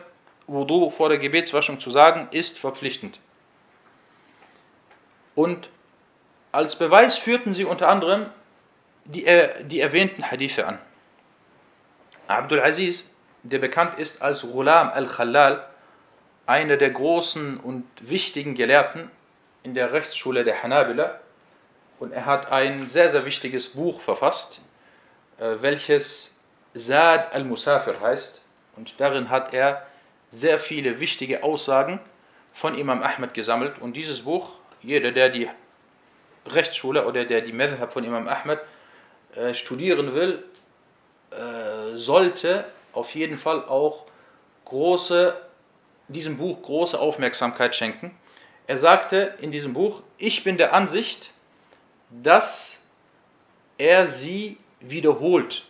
Wudu, 0.47 0.91
vor 0.91 1.09
der 1.09 1.19
Gebetswaschung 1.19 1.81
zu 1.81 1.91
sagen, 1.91 2.29
ist 2.31 2.59
verpflichtend. 2.59 3.19
Und 5.35 5.69
als 6.53 6.77
Beweis 6.77 7.19
führten 7.19 7.55
sie 7.55 7.65
unter 7.65 7.89
anderem 7.89 8.27
die, 9.05 9.27
äh, 9.27 9.65
die 9.65 9.81
erwähnten 9.81 10.31
Hadithe 10.31 10.67
an. 10.67 10.79
Abdul 12.29 12.61
Aziz, 12.61 13.11
der 13.43 13.59
bekannt 13.59 13.99
ist 13.99 14.23
als 14.23 14.43
Ghulam 14.43 14.89
al-Khalal, 14.89 15.67
einer 16.47 16.77
der 16.77 16.91
großen 16.91 17.59
und 17.59 17.85
wichtigen 18.01 18.55
Gelehrten 18.55 19.11
in 19.65 19.75
der 19.75 19.93
Rechtsschule 19.93 20.45
der 20.45 20.63
Hanabila 20.63 21.19
und 21.99 22.13
er 22.13 22.27
hat 22.27 22.53
ein 22.53 22.87
sehr, 22.87 23.11
sehr 23.11 23.25
wichtiges 23.25 23.71
Buch 23.71 24.01
verfasst, 24.01 24.61
äh, 25.39 25.57
welches 25.61 26.33
Saad 26.75 27.33
al-Musafir 27.33 28.01
heißt 28.01 28.41
und 28.77 28.95
darin 28.99 29.31
hat 29.31 29.53
er 29.53 29.87
sehr 30.31 30.59
viele 30.59 31.01
wichtige 31.01 31.43
Aussagen 31.43 31.99
von 32.53 32.77
Imam 32.77 33.03
Ahmed 33.03 33.35
gesammelt 33.35 33.81
und 33.81 33.95
dieses 33.95 34.23
Buch, 34.23 34.51
jeder, 34.83 35.13
der 35.13 35.31
die 35.31 35.49
Rechtsschule 36.47 37.07
oder 37.07 37.25
der 37.25 37.41
die 37.41 37.53
Madhab 37.53 37.93
von 37.93 38.05
Imam 38.05 38.29
Ahmed 38.29 38.61
äh, 39.35 39.55
studieren 39.55 40.15
will, 40.15 40.45
äh, 41.31 41.97
sollte 41.97 42.67
auf 42.93 43.15
jeden 43.15 43.39
Fall 43.39 43.65
auch 43.65 44.07
große, 44.67 45.35
diesem 46.09 46.37
Buch 46.37 46.63
große 46.63 46.99
Aufmerksamkeit 46.99 47.75
schenken 47.75 48.15
er 48.67 48.79
sagte 48.79 49.35
in 49.41 49.51
diesem 49.51 49.75
Buch, 49.75 50.03
ich 50.17 50.45
bin 50.45 50.57
der 50.57 50.73
Ansicht, 50.73 51.31
dass 52.11 52.79
er 53.77 54.09
sie 54.09 54.59
wiederholt, 54.81 55.65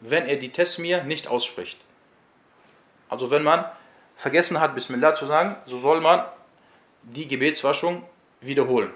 wenn 0.00 0.26
er 0.26 0.36
die 0.36 0.50
Tesmir 0.50 1.04
nicht 1.04 1.28
ausspricht. 1.28 1.78
Also 3.08 3.30
wenn 3.30 3.42
man 3.42 3.64
vergessen 4.16 4.58
hat, 4.60 4.74
Bismillah 4.74 5.14
zu 5.14 5.26
sagen, 5.26 5.56
so 5.66 5.78
soll 5.78 6.00
man 6.00 6.24
die 7.02 7.28
Gebetswaschung 7.28 8.04
wiederholen. 8.40 8.92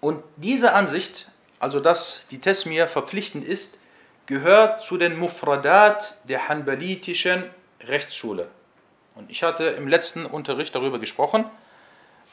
Und 0.00 0.22
diese 0.36 0.72
Ansicht, 0.72 1.28
also 1.58 1.80
dass 1.80 2.24
die 2.30 2.40
Tesmir 2.40 2.88
verpflichtend 2.88 3.44
ist, 3.44 3.78
gehört 4.26 4.82
zu 4.82 4.98
den 4.98 5.18
Mufradat 5.18 6.16
der 6.24 6.48
hanbalitischen 6.48 7.50
Rechtsschule. 7.80 8.48
Und 9.14 9.30
ich 9.30 9.42
hatte 9.42 9.64
im 9.64 9.88
letzten 9.88 10.24
Unterricht 10.26 10.74
darüber 10.74 10.98
gesprochen, 10.98 11.44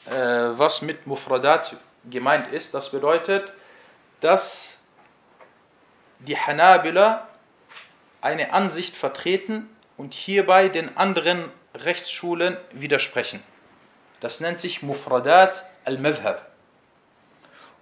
äh, 0.06 0.12
was 0.12 0.82
mit 0.82 1.06
Mufradat 1.06 1.76
gemeint 2.08 2.48
ist. 2.52 2.72
Das 2.72 2.90
bedeutet, 2.90 3.52
dass 4.20 4.76
die 6.20 6.36
Hanabila 6.36 7.28
eine 8.20 8.52
Ansicht 8.52 8.96
vertreten 8.96 9.68
und 9.96 10.14
hierbei 10.14 10.68
den 10.68 10.96
anderen 10.96 11.50
Rechtsschulen 11.74 12.56
widersprechen. 12.72 13.42
Das 14.20 14.40
nennt 14.40 14.60
sich 14.60 14.82
Mufradat 14.82 15.64
al-Madhab. 15.84 16.46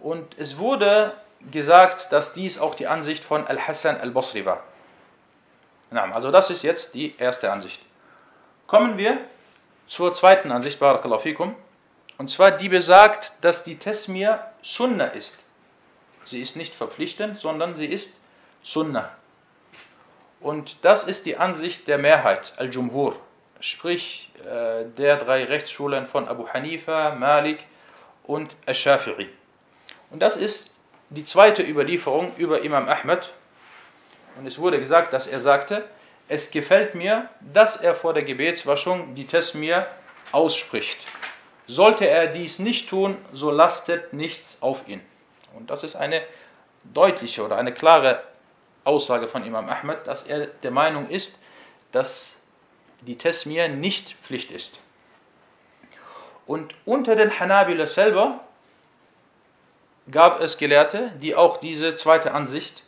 Und 0.01 0.39
es 0.39 0.59
wurde 0.59 1.15
gesagt, 1.51 2.13
dass 2.13 2.33
dies 2.33 2.59
auch 2.59 2.75
die 2.75 2.87
Ansicht 2.87 3.25
von 3.25 3.47
Al-Hassan 3.47 3.97
al-Basri 3.97 4.45
war. 4.45 4.63
Also 5.91 6.31
das 6.31 6.51
ist 6.51 6.63
jetzt 6.63 6.95
die 6.95 7.17
erste 7.19 7.51
Ansicht. 7.51 7.81
Kommen 8.69 8.99
wir 8.99 9.17
zur 9.87 10.13
zweiten 10.13 10.53
Ansicht, 10.53 10.79
Barakallahu 10.79 11.23
fikum, 11.23 11.57
und 12.19 12.31
zwar 12.31 12.51
die 12.51 12.69
besagt, 12.69 13.33
dass 13.41 13.65
die 13.65 13.79
Tesmir 13.79 14.45
Sunna 14.61 15.07
ist. 15.07 15.39
Sie 16.27 16.39
ist 16.43 16.55
nicht 16.55 16.75
verpflichtend, 16.75 17.41
sondern 17.41 17.75
sie 17.75 17.87
ist 17.87 18.13
Sunna. 18.63 19.11
Und 20.41 20.77
das 20.83 21.05
ist 21.05 21.25
die 21.25 21.39
Ansicht 21.39 21.89
der 21.89 21.97
Mehrheit, 21.97 22.53
Al-Jumhur, 22.59 23.17
sprich 23.61 24.31
äh, 24.41 24.85
der 24.99 25.17
drei 25.17 25.45
Rechtsschulen 25.45 26.07
von 26.07 26.29
Abu 26.29 26.47
Hanifa, 26.49 27.15
Malik 27.15 27.65
und 28.25 28.55
Al-Shafi'i. 28.67 29.29
Und 30.11 30.21
das 30.21 30.37
ist 30.37 30.71
die 31.09 31.25
zweite 31.25 31.63
Überlieferung 31.63 32.37
über 32.37 32.61
Imam 32.61 32.87
Ahmed. 32.87 33.33
Und 34.37 34.47
es 34.47 34.59
wurde 34.59 34.79
gesagt, 34.79 35.15
dass 35.15 35.27
er 35.27 35.41
sagte, 35.41 35.89
es 36.29 36.51
gefällt 36.51 36.95
mir, 36.95 37.29
dass 37.41 37.77
er 37.77 37.95
vor 37.95 38.13
der 38.13 38.23
Gebetswaschung 38.23 39.15
die 39.15 39.27
Tesmir 39.27 39.87
ausspricht. 40.33 40.99
Sollte 41.67 42.07
er 42.07 42.29
dies 42.29 42.59
nicht 42.59 42.89
tun, 42.89 43.17
so 43.33 43.51
lastet 43.51 44.13
nichts 44.13 44.57
auf 44.61 44.87
ihn. 44.87 45.01
Und 45.55 45.71
das 45.71 45.83
ist 45.83 45.97
eine 45.97 46.23
deutliche 46.85 47.43
oder 47.45 47.57
eine 47.57 47.73
klare 47.73 48.23
Aussage 48.85 49.29
von 49.29 49.45
Imam 49.45 49.69
Ahmad, 49.69 50.07
dass 50.07 50.23
er 50.23 50.47
der 50.47 50.71
Meinung 50.71 51.09
ist, 51.11 51.35
dass 51.93 52.37
die 53.01 53.17
Tesmir 53.17 53.69
nicht 53.69 54.15
Pflicht 54.23 54.51
ist. 54.51 54.79
Und 56.47 56.75
unter 56.87 57.17
den 57.17 57.39
Hanabila 57.39 57.87
selber 57.87 58.41
gab 60.11 60.41
es 60.41 60.57
Gelehrte, 60.57 61.13
die 61.21 61.35
auch 61.35 61.59
diese 61.59 61.95
zweite 61.97 62.33
Ansicht 62.33 62.83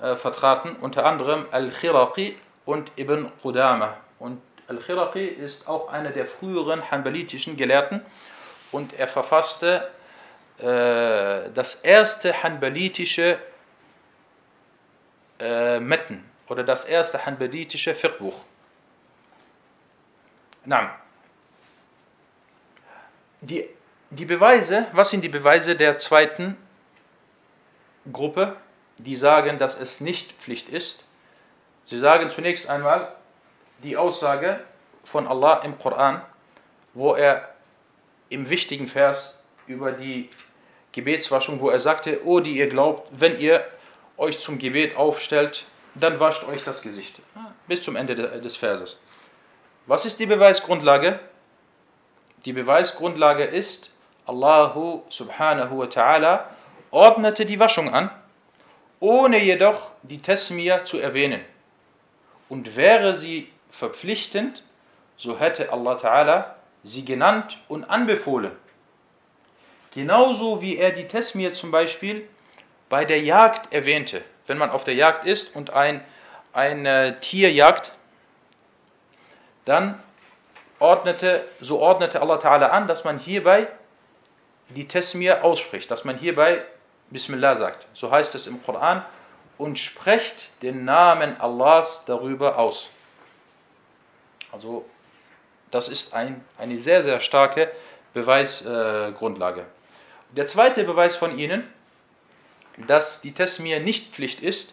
äh, 0.00 0.16
vertraten, 0.16 0.76
unter 0.76 1.06
anderem 1.06 1.46
Al-Khiraqi 1.50 2.36
und 2.64 2.90
Ibn 2.96 3.30
Qudama. 3.42 3.96
Und 4.18 4.40
Al-Khiraqi 4.68 5.26
ist 5.26 5.68
auch 5.68 5.88
einer 5.88 6.10
der 6.10 6.26
früheren 6.26 6.90
hanbalitischen 6.90 7.56
Gelehrten 7.56 8.00
und 8.72 8.92
er 8.94 9.08
verfasste 9.08 9.90
äh, 10.58 11.50
das 11.52 11.74
erste 11.82 12.42
hanbalitische 12.42 13.38
äh, 15.38 15.80
Metten 15.80 16.24
oder 16.48 16.64
das 16.64 16.84
erste 16.84 17.26
hanbalitische 17.26 17.94
Fiqhbuch. 17.94 18.40
Die, 23.42 23.68
die 24.10 24.24
Beweise, 24.24 24.86
was 24.92 25.10
sind 25.10 25.22
die 25.22 25.28
Beweise 25.28 25.76
der 25.76 25.98
zweiten 25.98 26.56
Gruppe, 28.10 28.56
die 28.96 29.16
sagen, 29.16 29.58
dass 29.58 29.74
es 29.74 30.00
nicht 30.00 30.32
Pflicht 30.32 30.68
ist? 30.68 31.04
Sie 31.86 31.98
sagen 31.98 32.30
zunächst 32.30 32.68
einmal 32.68 33.12
die 33.82 33.96
Aussage 33.96 34.60
von 35.04 35.26
Allah 35.26 35.60
im 35.64 35.78
Koran, 35.78 36.22
wo 36.94 37.14
er 37.14 37.48
im 38.28 38.48
wichtigen 38.48 38.86
Vers 38.86 39.36
über 39.66 39.92
die 39.92 40.30
Gebetswaschung, 40.92 41.60
wo 41.60 41.70
er 41.70 41.80
sagte, 41.80 42.20
oh, 42.24 42.40
die 42.40 42.56
ihr 42.56 42.68
glaubt, 42.68 43.08
wenn 43.12 43.38
ihr 43.38 43.64
euch 44.16 44.38
zum 44.38 44.58
Gebet 44.58 44.96
aufstellt, 44.96 45.66
dann 45.94 46.20
wascht 46.20 46.44
euch 46.44 46.62
das 46.64 46.82
Gesicht. 46.82 47.20
Bis 47.66 47.82
zum 47.82 47.96
Ende 47.96 48.14
des 48.14 48.56
Verses. 48.56 48.98
Was 49.86 50.04
ist 50.04 50.18
die 50.18 50.26
Beweisgrundlage? 50.26 51.18
Die 52.44 52.52
Beweisgrundlage 52.52 53.44
ist, 53.44 53.90
Allahu 54.26 55.02
subhanahu 55.08 55.78
wa 55.78 55.84
ta'ala 55.84 56.44
ordnete 56.90 57.44
die 57.44 57.58
Waschung 57.58 57.92
an, 57.92 58.10
ohne 59.00 59.38
jedoch 59.42 59.90
die 60.02 60.18
Tesmia 60.18 60.84
zu 60.84 60.98
erwähnen. 60.98 61.44
Und 62.48 62.76
wäre 62.76 63.14
sie 63.14 63.50
verpflichtend, 63.70 64.62
so 65.16 65.38
hätte 65.38 65.72
Allah 65.72 65.96
ta'ala 65.96 66.44
sie 66.82 67.04
genannt 67.04 67.58
und 67.68 67.84
anbefohlen. 67.84 68.52
Genauso 69.92 70.60
wie 70.60 70.76
er 70.76 70.90
die 70.90 71.06
Tesmir 71.06 71.54
zum 71.54 71.70
Beispiel 71.70 72.28
bei 72.88 73.04
der 73.04 73.20
Jagd 73.20 73.72
erwähnte. 73.72 74.22
Wenn 74.46 74.58
man 74.58 74.70
auf 74.70 74.84
der 74.84 74.94
Jagd 74.94 75.24
ist 75.24 75.54
und 75.54 75.70
ein, 75.70 76.04
ein 76.52 76.84
äh, 76.84 77.18
Tier 77.20 77.52
jagt, 77.52 77.92
dann 79.64 80.02
ordnete, 80.78 81.44
so 81.60 81.80
ordnete 81.80 82.20
Allah 82.20 82.36
Ta'ala 82.36 82.66
an, 82.66 82.86
dass 82.88 83.04
man 83.04 83.18
hierbei 83.18 83.68
die 84.68 84.86
Tesmir 84.86 85.44
ausspricht, 85.44 85.90
dass 85.90 86.04
man 86.04 86.18
hierbei 86.18 86.62
Bismillah 87.10 87.56
sagt. 87.56 87.86
So 87.94 88.10
heißt 88.10 88.34
es 88.34 88.46
im 88.46 88.62
Koran 88.62 89.04
und 89.58 89.78
sprecht 89.78 90.50
den 90.62 90.84
Namen 90.84 91.40
Allahs 91.40 92.02
darüber 92.06 92.58
aus. 92.58 92.90
Also 94.52 94.84
das 95.70 95.88
ist 95.88 96.14
ein, 96.14 96.44
eine 96.58 96.80
sehr, 96.80 97.02
sehr 97.02 97.20
starke 97.20 97.70
Beweisgrundlage. 98.12 99.62
Äh, 99.62 100.34
Der 100.36 100.46
zweite 100.46 100.84
Beweis 100.84 101.16
von 101.16 101.38
ihnen, 101.38 101.68
dass 102.86 103.20
die 103.20 103.32
Tesmir 103.32 103.80
nicht 103.80 104.12
Pflicht 104.14 104.40
ist, 104.40 104.72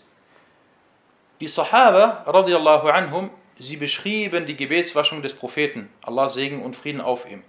die 1.39 1.47
Sahaba 1.47 2.23
radiallahu 2.27 2.87
anhum 2.89 3.31
sie 3.57 3.77
beschrieben 3.77 4.45
die 4.45 4.55
Gebetswaschung 4.55 5.21
des 5.21 5.33
Propheten, 5.33 5.89
Allah 6.03 6.29
Segen 6.29 6.63
und 6.63 6.75
Frieden 6.75 7.01
auf 7.01 7.29
ihm. 7.29 7.43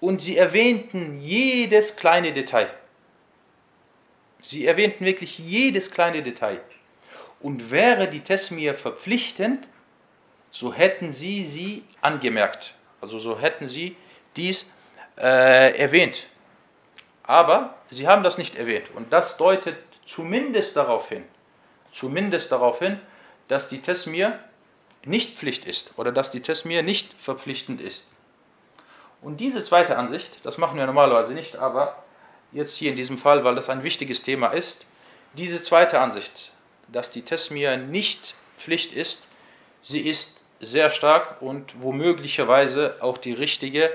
Und 0.00 0.20
sie 0.20 0.36
erwähnten 0.36 1.18
jedes 1.20 1.96
kleine 1.96 2.32
Detail. 2.32 2.70
Sie 4.42 4.66
erwähnten 4.66 5.04
wirklich 5.04 5.38
jedes 5.38 5.90
kleine 5.90 6.22
Detail. 6.22 6.60
Und 7.40 7.70
wäre 7.70 8.08
die 8.08 8.20
Tesmir 8.20 8.74
verpflichtend, 8.74 9.66
so 10.50 10.72
hätten 10.72 11.12
sie 11.12 11.44
sie 11.44 11.84
angemerkt. 12.00 12.74
Also 13.00 13.18
so 13.18 13.38
hätten 13.38 13.68
sie 13.68 13.96
dies 14.36 14.68
äh, 15.16 15.76
erwähnt. 15.76 16.26
Aber 17.22 17.74
sie 17.90 18.06
haben 18.06 18.22
das 18.22 18.38
nicht 18.38 18.56
erwähnt. 18.56 18.90
Und 18.94 19.12
das 19.12 19.36
deutet 19.36 19.76
zumindest 20.04 20.76
darauf 20.76 21.08
hin, 21.08 21.24
zumindest 21.92 22.52
darauf 22.52 22.78
hin, 22.78 23.00
dass 23.48 23.68
die 23.68 23.80
Tesmir 23.80 24.38
nicht 25.04 25.38
Pflicht 25.38 25.64
ist 25.64 25.90
oder 25.96 26.12
dass 26.12 26.30
die 26.30 26.42
Tesmir 26.42 26.82
nicht 26.82 27.12
verpflichtend 27.14 27.80
ist. 27.80 28.04
Und 29.20 29.38
diese 29.38 29.62
zweite 29.62 29.96
Ansicht, 29.96 30.38
das 30.44 30.58
machen 30.58 30.76
wir 30.76 30.86
normalerweise 30.86 31.32
nicht, 31.32 31.56
aber 31.56 32.02
jetzt 32.52 32.76
hier 32.76 32.90
in 32.90 32.96
diesem 32.96 33.18
Fall, 33.18 33.44
weil 33.44 33.54
das 33.54 33.68
ein 33.68 33.82
wichtiges 33.82 34.22
Thema 34.22 34.48
ist, 34.48 34.84
diese 35.34 35.62
zweite 35.62 36.00
Ansicht, 36.00 36.52
dass 36.88 37.10
die 37.10 37.22
Tesmir 37.22 37.76
nicht 37.76 38.34
Pflicht 38.58 38.92
ist, 38.92 39.26
sie 39.82 40.00
ist 40.00 40.30
sehr 40.60 40.90
stark 40.90 41.42
und 41.42 41.82
womöglicherweise 41.82 42.96
auch 43.00 43.18
die 43.18 43.32
richtige, 43.32 43.90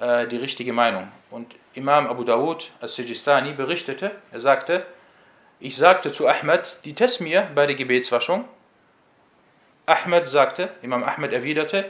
äh, 0.00 0.26
die 0.26 0.38
richtige 0.38 0.72
Meinung. 0.72 1.12
Und 1.30 1.54
Imam 1.74 2.06
Abu 2.06 2.24
Dawud 2.24 2.70
al-Sijistani 2.80 3.52
berichtete, 3.52 4.10
er 4.32 4.40
sagte, 4.40 4.84
ich 5.60 5.76
sagte 5.76 6.12
zu 6.12 6.26
Ahmed, 6.26 6.78
die 6.84 6.94
Tesmir 6.94 7.48
bei 7.54 7.66
der 7.66 7.76
Gebetswaschung, 7.76 8.48
Ahmed 9.86 10.28
sagte, 10.28 10.70
Imam 10.82 11.04
Ahmed 11.04 11.32
erwiderte, 11.32 11.88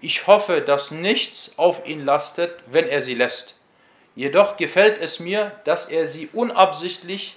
ich 0.00 0.26
hoffe, 0.26 0.60
dass 0.60 0.90
nichts 0.90 1.54
auf 1.56 1.86
ihn 1.86 2.04
lastet, 2.04 2.52
wenn 2.66 2.86
er 2.86 3.00
sie 3.00 3.14
lässt. 3.14 3.54
Jedoch 4.14 4.56
gefällt 4.56 5.00
es 5.00 5.18
mir, 5.18 5.52
dass 5.64 5.86
er 5.86 6.06
sie 6.06 6.28
unabsichtlich 6.32 7.36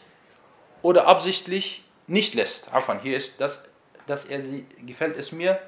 oder 0.81 1.07
absichtlich 1.07 1.83
nicht 2.05 2.33
lässt. 2.35 2.71
Afan, 2.73 2.99
hier 2.99 3.17
ist 3.17 3.39
das, 3.41 3.61
dass 4.05 4.25
er 4.25 4.41
sie, 4.41 4.65
gefällt 4.85 5.17
es 5.17 5.31
mir 5.31 5.59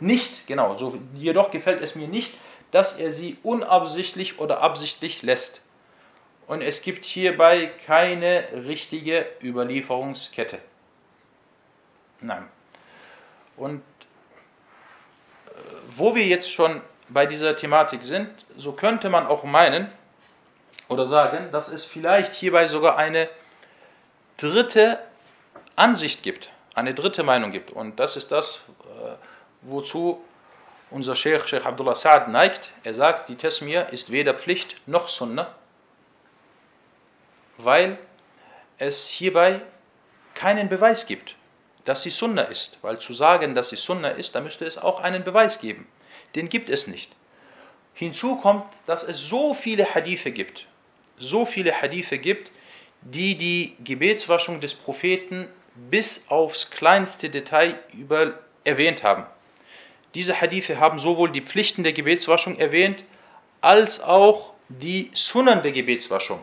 nicht, 0.00 0.46
genau, 0.46 0.76
so, 0.76 0.98
jedoch 1.14 1.50
gefällt 1.50 1.80
es 1.82 1.94
mir 1.94 2.08
nicht, 2.08 2.32
dass 2.70 2.92
er 2.92 3.12
sie 3.12 3.38
unabsichtlich 3.42 4.38
oder 4.38 4.60
absichtlich 4.60 5.22
lässt. 5.22 5.60
Und 6.46 6.62
es 6.62 6.82
gibt 6.82 7.04
hierbei 7.04 7.70
keine 7.86 8.44
richtige 8.66 9.26
Überlieferungskette. 9.42 10.58
Nein. 12.20 12.48
Und 13.56 13.82
äh, 15.46 15.50
wo 15.96 16.14
wir 16.14 16.26
jetzt 16.26 16.52
schon 16.52 16.80
bei 17.08 17.26
dieser 17.26 17.56
Thematik 17.56 18.02
sind, 18.02 18.28
so 18.56 18.72
könnte 18.72 19.08
man 19.08 19.26
auch 19.26 19.44
meinen 19.44 19.90
oder 20.88 21.06
sagen, 21.06 21.50
dass 21.52 21.68
es 21.68 21.84
vielleicht 21.84 22.34
hierbei 22.34 22.68
sogar 22.68 22.96
eine 22.96 23.28
dritte 24.36 24.98
Ansicht 25.76 26.22
gibt, 26.22 26.50
eine 26.74 26.94
dritte 26.94 27.22
Meinung 27.22 27.50
gibt. 27.50 27.70
Und 27.70 27.98
das 28.00 28.16
ist 28.16 28.32
das, 28.32 28.62
äh, 28.84 29.14
wozu 29.62 30.22
unser 30.90 31.14
Sheikh, 31.14 31.46
Sheikh 31.46 31.66
Abdullah 31.66 31.92
Sa'ad 31.92 32.28
neigt. 32.28 32.72
Er 32.82 32.94
sagt, 32.94 33.28
die 33.28 33.36
Tesmir 33.36 33.88
ist 33.90 34.10
weder 34.10 34.34
Pflicht 34.34 34.76
noch 34.86 35.08
Sunnah, 35.08 35.54
weil 37.58 37.98
es 38.78 39.06
hierbei 39.06 39.60
keinen 40.34 40.68
Beweis 40.68 41.06
gibt 41.06 41.34
dass 41.88 42.02
sie 42.02 42.10
Sunna 42.10 42.42
ist. 42.42 42.76
Weil 42.82 42.98
zu 42.98 43.14
sagen, 43.14 43.54
dass 43.54 43.70
sie 43.70 43.76
Sunna 43.76 44.10
ist, 44.10 44.34
da 44.34 44.42
müsste 44.42 44.66
es 44.66 44.76
auch 44.76 45.00
einen 45.00 45.24
Beweis 45.24 45.58
geben. 45.58 45.88
Den 46.34 46.50
gibt 46.50 46.68
es 46.68 46.86
nicht. 46.86 47.10
Hinzu 47.98 48.36
kommt, 48.36 48.64
dass 48.86 49.02
es 49.02 49.18
so 49.18 49.54
viele 49.54 49.92
Hadithe 49.92 50.30
gibt, 50.30 50.66
so 51.18 51.44
viele 51.44 51.82
Hadithe 51.82 52.18
gibt, 52.18 52.48
die 53.02 53.36
die 53.36 53.74
Gebetswaschung 53.82 54.60
des 54.60 54.72
Propheten 54.72 55.48
bis 55.90 56.22
aufs 56.28 56.70
kleinste 56.70 57.28
Detail 57.28 57.76
über 57.92 58.38
erwähnt 58.62 59.02
haben. 59.02 59.26
Diese 60.14 60.40
Hadithe 60.40 60.78
haben 60.78 61.00
sowohl 61.00 61.32
die 61.32 61.40
Pflichten 61.40 61.82
der 61.82 61.92
Gebetswaschung 61.92 62.56
erwähnt, 62.56 63.02
als 63.62 64.00
auch 64.00 64.54
die 64.68 65.10
Sunnen 65.12 65.62
der 65.64 65.72
Gebetswaschung. 65.72 66.40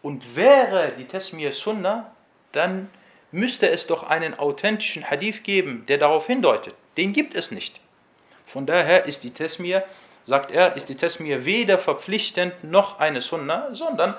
Und 0.00 0.36
wäre 0.36 0.92
die 0.96 1.06
Tesmir 1.06 1.52
Sunna, 1.52 2.14
dann 2.52 2.88
müsste 3.32 3.68
es 3.68 3.88
doch 3.88 4.04
einen 4.04 4.38
authentischen 4.38 5.10
Hadith 5.10 5.42
geben, 5.42 5.86
der 5.88 5.98
darauf 5.98 6.28
hindeutet. 6.28 6.76
Den 6.96 7.12
gibt 7.12 7.34
es 7.34 7.50
nicht. 7.50 7.80
Von 8.52 8.66
daher 8.66 9.04
ist 9.04 9.22
die 9.22 9.30
Tesmir, 9.30 9.84
sagt 10.24 10.50
er, 10.50 10.74
ist 10.76 10.88
die 10.88 10.96
Tesmir 10.96 11.44
weder 11.44 11.78
verpflichtend 11.78 12.64
noch 12.64 12.98
eine 12.98 13.20
Sunna, 13.20 13.68
sondern 13.72 14.16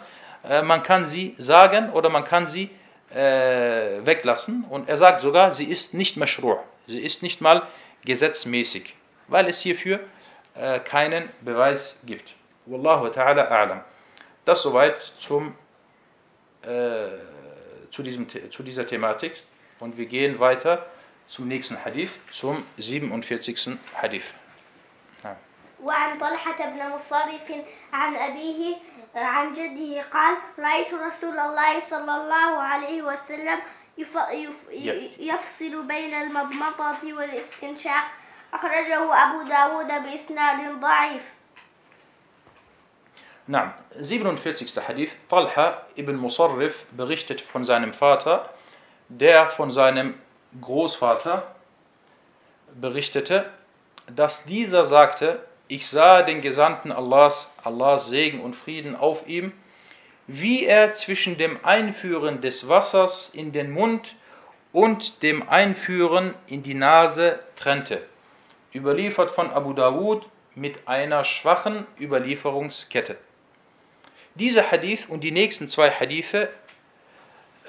äh, 0.48 0.62
man 0.62 0.84
kann 0.84 1.06
sie 1.06 1.36
sagen 1.38 1.92
oder 1.92 2.10
man 2.10 2.24
kann 2.24 2.48
sie 2.48 2.70
äh, 3.14 4.06
weglassen. 4.06 4.66
Und 4.70 4.88
er 4.88 4.98
sagt 4.98 5.22
sogar, 5.22 5.54
sie 5.54 5.66
ist 5.66 5.94
nicht 5.94 6.16
mashru', 6.16 6.60
sie 6.88 7.00
ist 7.00 7.22
nicht 7.22 7.42
mal 7.42 7.64
gesetzmäßig, 8.06 8.96
weil 9.28 9.48
es 9.48 9.60
hierfür 9.60 10.00
äh, 10.56 10.80
keinen 10.80 11.30
Beweis 11.42 11.98
gibt. 12.06 12.34
Wallahu 12.66 13.08
ta'ala 13.08 13.52
a'lam. 13.52 13.82
Das 14.46 14.62
soweit 14.62 15.02
zum 15.20 15.56
äh, 16.64 17.08
zu, 17.92 18.02
diesem, 18.02 18.28
zu 18.50 18.64
dieser 18.64 18.88
Thematik 18.88 19.34
und 19.80 19.98
wir 19.98 20.06
gehen 20.06 20.40
weiter 20.40 20.86
zum 21.31 21.49
nächsten 21.49 21.77
Hadith, 21.85 22.11
zum 22.33 22.65
47. 22.79 23.79
Hadith. 23.95 24.25
Ja. 25.25 25.37
وعن 25.83 26.19
طلحة 26.19 26.59
بن 26.71 26.89
مصرف 26.89 27.53
عن 27.93 28.17
أبيه 28.17 28.77
عن 29.15 29.53
جده 29.53 30.03
قال 30.13 30.37
رأيت 30.59 30.95
رسول 30.95 31.39
الله 31.39 31.81
صلى 31.81 32.13
الله 32.17 32.51
عليه 32.63 33.03
وسلم 33.03 33.59
يف- 33.99 34.31
يف- 34.33 34.69
يب. 34.71 35.11
يفصل 35.19 35.83
بين 35.87 36.15
المضمضة 36.15 37.13
والاستنشاق 37.13 38.05
أخرجه 38.55 39.01
أبو 39.25 39.43
داود 39.49 39.87
بإسناد 40.03 40.81
ضعيف 40.81 41.23
Na, 43.49 43.75
47. 44.01 44.81
Hadith. 44.89 45.13
Talha 45.29 45.87
ibn 45.95 46.17
Musarrif 46.17 46.85
berichtet 46.91 47.41
von 47.43 47.65
seinem 47.65 47.93
Vater, 47.93 48.51
der 49.09 49.49
von 49.51 49.71
seinem 49.71 50.15
Großvater 50.60 51.56
berichtete, 52.80 53.50
dass 54.16 54.44
dieser 54.46 54.86
sagte, 54.86 55.40
ich 55.68 55.88
sah 55.88 56.24
den 56.24 56.42
Gesandten 56.42 56.92
Allahs, 56.92 57.50
Allahs 57.64 58.08
Segen 58.08 58.42
und 58.42 58.56
Frieden 58.56 58.96
auf 58.96 59.28
ihm, 59.28 59.54
wie 60.28 60.66
er 60.66 60.94
zwischen 60.94 61.38
dem 61.38 61.64
Einführen 61.64 62.42
des 62.42 62.68
Wassers 62.68 63.30
in 63.34 63.52
den 63.52 63.72
Mund 63.72 64.16
und 64.74 65.24
dem 65.24 65.48
Einführen 65.48 66.34
in 66.48 66.64
die 66.64 66.74
Nase 66.74 67.40
trennte. 67.56 68.02
Überliefert 68.74 69.32
von 69.32 69.50
Abu 69.52 69.74
Dawud 69.74 70.28
mit 70.56 70.88
einer 70.88 71.24
schwachen 71.24 71.86
Überlieferungskette. 72.00 73.18
Dieser 74.36 74.72
Hadith 74.72 75.08
und 75.10 75.22
die 75.22 75.32
nächsten 75.32 75.70
zwei 75.70 75.90
Hadithe 75.92 76.50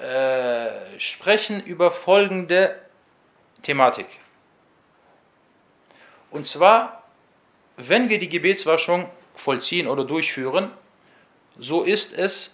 äh, 0.03 0.99
sprechen 0.99 1.63
über 1.63 1.89
folgende 1.91 2.77
Thematik. 3.61 4.07
Und 6.29 6.45
zwar, 6.45 7.03
wenn 7.77 8.09
wir 8.09 8.19
die 8.19 8.27
Gebetswaschung 8.27 9.09
vollziehen 9.35 9.87
oder 9.87 10.03
durchführen, 10.03 10.71
so 11.57 11.83
ist 11.83 12.11
es 12.11 12.53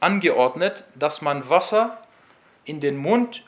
angeordnet, 0.00 0.84
dass 0.94 1.20
man 1.20 1.50
Wasser 1.50 2.02
in 2.64 2.80
den 2.80 2.96
Mund 2.96 3.44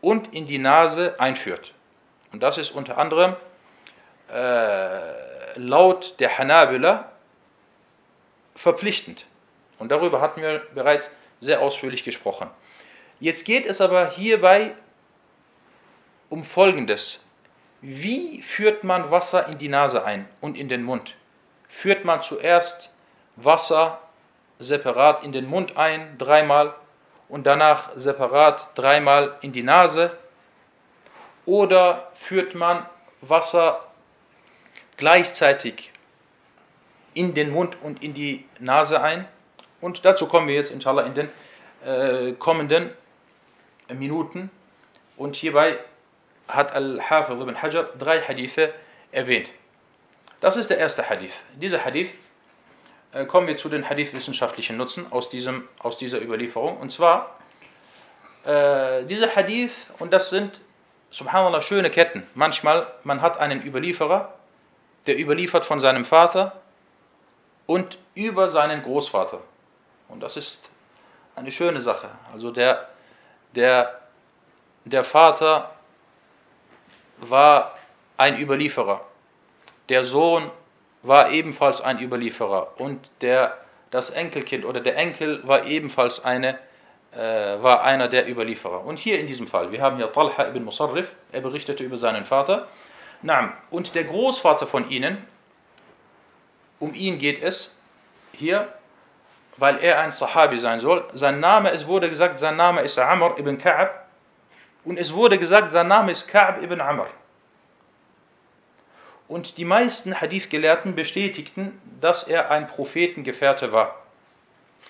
und 0.00 0.32
in 0.32 0.46
die 0.46 0.58
Nase 0.58 1.18
einführt. 1.18 1.74
Und 2.30 2.44
das 2.44 2.58
ist 2.58 2.70
unter 2.70 2.96
anderem 2.96 3.34
äh, 4.32 5.58
laut 5.58 6.14
der 6.20 6.38
Hanabila 6.38 7.10
verpflichtend. 8.54 9.26
Und 9.80 9.90
darüber 9.90 10.20
hatten 10.20 10.42
wir 10.42 10.62
bereits 10.74 11.10
sehr 11.40 11.60
ausführlich 11.60 12.04
gesprochen. 12.04 12.50
Jetzt 13.18 13.44
geht 13.44 13.66
es 13.66 13.80
aber 13.80 14.10
hierbei 14.10 14.72
um 16.28 16.44
Folgendes. 16.44 17.20
Wie 17.82 18.42
führt 18.42 18.84
man 18.84 19.10
Wasser 19.10 19.46
in 19.48 19.58
die 19.58 19.68
Nase 19.68 20.04
ein 20.04 20.28
und 20.40 20.56
in 20.56 20.68
den 20.68 20.82
Mund? 20.82 21.14
Führt 21.68 22.04
man 22.04 22.22
zuerst 22.22 22.90
Wasser 23.36 24.00
separat 24.58 25.24
in 25.24 25.32
den 25.32 25.46
Mund 25.46 25.76
ein, 25.76 26.18
dreimal, 26.18 26.74
und 27.28 27.46
danach 27.46 27.90
separat 27.96 28.68
dreimal 28.74 29.36
in 29.40 29.52
die 29.52 29.62
Nase? 29.62 30.16
Oder 31.46 32.10
führt 32.14 32.54
man 32.54 32.86
Wasser 33.20 33.86
gleichzeitig 34.96 35.90
in 37.14 37.34
den 37.34 37.50
Mund 37.50 37.76
und 37.82 38.02
in 38.02 38.14
die 38.14 38.44
Nase 38.58 39.00
ein? 39.00 39.26
Und 39.80 40.04
dazu 40.04 40.26
kommen 40.26 40.48
wir 40.48 40.54
jetzt 40.54 40.70
inshallah 40.70 41.02
in 41.02 41.14
den 41.14 41.28
äh, 41.84 42.32
kommenden 42.32 42.90
Minuten. 43.88 44.50
Und 45.16 45.36
hierbei 45.36 45.78
hat 46.48 46.72
Al-Hafiz 46.72 47.40
ibn 47.40 47.60
Hajar 47.60 47.84
drei 47.98 48.20
Hadithe 48.20 48.72
erwähnt. 49.12 49.48
Das 50.40 50.56
ist 50.56 50.70
der 50.70 50.78
erste 50.78 51.08
Hadith. 51.08 51.34
Dieser 51.56 51.84
Hadith 51.84 52.12
äh, 53.12 53.26
kommen 53.26 53.46
wir 53.46 53.56
zu 53.56 53.68
den 53.68 53.88
Hadith-wissenschaftlichen 53.88 54.76
Nutzen 54.76 55.10
aus, 55.10 55.28
diesem, 55.28 55.68
aus 55.78 55.98
dieser 55.98 56.20
Überlieferung. 56.20 56.78
Und 56.78 56.92
zwar, 56.92 57.36
äh, 58.44 59.04
dieser 59.04 59.34
Hadith, 59.34 59.74
und 59.98 60.12
das 60.12 60.30
sind, 60.30 60.60
subhanallah, 61.10 61.60
schöne 61.60 61.90
Ketten. 61.90 62.26
Manchmal, 62.34 62.86
man 63.04 63.20
hat 63.20 63.38
einen 63.38 63.62
Überlieferer, 63.62 64.34
der 65.06 65.18
überliefert 65.18 65.66
von 65.66 65.80
seinem 65.80 66.04
Vater 66.04 66.60
und 67.66 67.98
über 68.14 68.48
seinen 68.50 68.82
Großvater. 68.82 69.40
Und 70.10 70.20
das 70.20 70.36
ist 70.36 70.58
eine 71.36 71.52
schöne 71.52 71.80
Sache. 71.80 72.10
Also 72.32 72.50
der, 72.50 72.88
der, 73.54 74.00
der 74.84 75.04
Vater 75.04 75.70
war 77.18 77.78
ein 78.16 78.38
Überlieferer. 78.38 79.00
Der 79.88 80.04
Sohn 80.04 80.50
war 81.02 81.30
ebenfalls 81.30 81.80
ein 81.80 82.00
Überlieferer. 82.00 82.74
Und 82.78 83.10
der, 83.20 83.56
das 83.90 84.10
Enkelkind 84.10 84.64
oder 84.64 84.80
der 84.80 84.96
Enkel 84.96 85.46
war 85.46 85.64
ebenfalls 85.64 86.22
eine, 86.22 86.58
äh, 87.12 87.18
war 87.18 87.82
einer 87.82 88.08
der 88.08 88.28
Überlieferer. 88.28 88.84
Und 88.84 88.98
hier 88.98 89.18
in 89.18 89.26
diesem 89.26 89.46
Fall, 89.46 89.72
wir 89.72 89.80
haben 89.80 89.96
hier 89.96 90.12
Talha 90.12 90.48
ibn 90.48 90.64
Musarrif, 90.64 91.10
er 91.32 91.40
berichtete 91.40 91.82
über 91.82 91.96
seinen 91.96 92.24
Vater. 92.24 92.68
Naam. 93.22 93.52
Und 93.70 93.94
der 93.94 94.04
Großvater 94.04 94.66
von 94.66 94.90
ihnen, 94.90 95.26
um 96.78 96.94
ihn 96.94 97.18
geht 97.18 97.42
es 97.42 97.74
hier, 98.32 98.72
weil 99.60 99.78
er 99.78 100.00
ein 100.00 100.10
Sahabi 100.10 100.58
sein 100.58 100.80
soll. 100.80 101.04
Sein 101.12 101.38
Name, 101.38 101.70
es 101.70 101.86
wurde 101.86 102.08
gesagt, 102.08 102.38
sein 102.38 102.56
Name 102.56 102.80
ist 102.80 102.98
Amr 102.98 103.38
ibn 103.38 103.58
Ka'ab. 103.58 103.90
Und 104.84 104.98
es 104.98 105.12
wurde 105.12 105.38
gesagt, 105.38 105.70
sein 105.70 105.86
Name 105.86 106.12
ist 106.12 106.28
Ka'ab 106.28 106.62
ibn 106.62 106.80
Amr. 106.80 107.08
Und 109.28 109.58
die 109.58 109.66
meisten 109.66 110.18
Hadith-Gelehrten 110.18 110.94
bestätigten, 110.94 111.78
dass 112.00 112.22
er 112.22 112.50
ein 112.50 112.68
Prophetengefährte 112.68 113.70
war. 113.70 113.96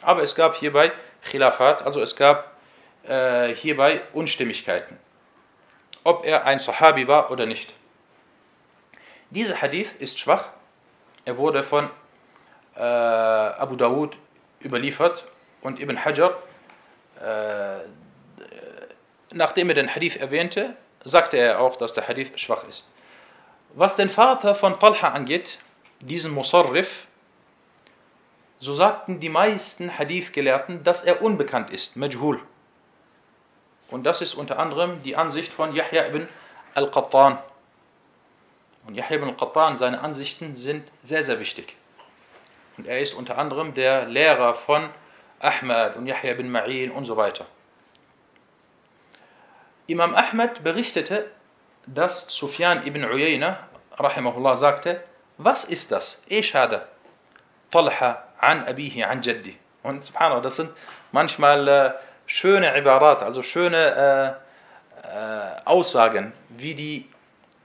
Aber 0.03 0.23
es 0.23 0.37
gab 0.37 0.55
hierbei 0.55 0.93
Khilafat, 1.25 1.83
also 1.83 2.01
es 2.01 2.15
gab 2.15 2.53
äh, 3.03 3.53
hierbei 3.55 4.03
Unstimmigkeiten, 4.13 4.97
ob 6.05 6.25
er 6.25 6.47
ein 6.47 6.61
Sahabi 6.61 7.09
war 7.09 7.33
oder 7.33 7.45
nicht. 7.45 7.75
Dieser 9.31 9.61
Hadith 9.61 9.93
ist 9.99 10.19
schwach. 10.21 10.47
Er 11.25 11.37
wurde 11.37 11.65
von 11.65 11.91
äh, 12.77 12.81
Abu 12.81 13.75
Dawud 13.75 14.17
überliefert 14.65 15.25
und 15.63 15.81
Ibn 15.81 16.05
Hajar, 16.05 16.39
äh, 17.21 17.81
nachdem 19.33 19.69
er 19.69 19.75
den 19.75 19.95
Hadith 19.95 20.17
erwähnte, 20.17 20.77
sagte 21.05 21.37
er 21.37 21.61
auch, 21.61 21.77
dass 21.77 21.93
der 21.93 22.07
Hadith 22.07 22.33
schwach 22.39 22.65
ist. 22.69 22.85
Was 23.75 23.97
den 23.97 24.11
Vater 24.11 24.55
von 24.55 24.79
Talha 24.81 25.09
angeht, 25.09 25.59
diesen 26.01 26.33
Musarrif, 26.33 27.07
so 28.59 28.75
sagten 28.75 29.21
die 29.21 29.29
meisten 29.29 29.97
Hadith-Gelehrten, 29.99 30.85
dass 30.85 31.03
er 31.03 31.23
unbekannt 31.23 31.71
ist, 31.71 31.97
Majhul. 31.97 32.41
Und 33.91 34.05
das 34.05 34.21
ist 34.21 34.35
unter 34.35 34.59
anderem 34.59 35.03
die 35.03 35.17
Ansicht 35.17 35.53
von 35.53 35.75
Yahya 35.75 36.09
ibn 36.09 36.29
al-Qattan. 36.75 37.39
Und 38.87 38.95
Yahya 38.95 39.17
ibn 39.17 39.29
al-Qattan, 39.31 39.77
seine 39.77 40.01
Ansichten 40.01 40.57
sind 40.57 40.93
sehr, 41.03 41.25
sehr 41.25 41.41
wichtig. 41.41 41.77
Und 42.77 42.87
er 42.87 43.01
ist 43.01 43.15
unter 43.15 43.39
anderem 43.39 43.75
der 43.75 44.07
Lehrer 44.07 44.55
von 44.55 44.91
Ahmad 45.41 45.97
und 45.97 46.07
Yahya 46.07 46.33
ibn 46.33 46.51
Ma'in 46.51 46.91
und 46.91 47.05
so 47.05 47.17
weiter. 47.17 47.47
Imam 49.87 50.15
Ahmad 50.15 50.63
berichtete, 50.63 51.31
dass 51.87 52.27
Sufyan 52.29 52.87
ibn 52.87 53.05
Uyayna, 53.05 53.59
rahimahullah, 53.99 54.57
sagte, 54.57 55.03
was 55.39 55.65
ist 55.65 55.91
das? 55.91 56.23
Eshada. 56.29 56.87
Talha 57.71 58.25
an 58.39 58.67
abihi 58.67 59.03
an 59.05 59.23
jaddi. 59.23 59.57
Und 59.83 60.05
subhanallah, 60.05 60.43
das 60.43 60.57
sind 60.57 60.71
manchmal 61.13 61.69
äh, 61.69 61.93
schöne 62.27 62.77
Ibarat, 62.77 63.23
also 63.23 63.43
schöne 63.43 64.39
äh, 65.05 65.09
äh, 65.09 65.61
Aussagen, 65.65 66.33
wie 66.51 66.75
die, 66.75 67.09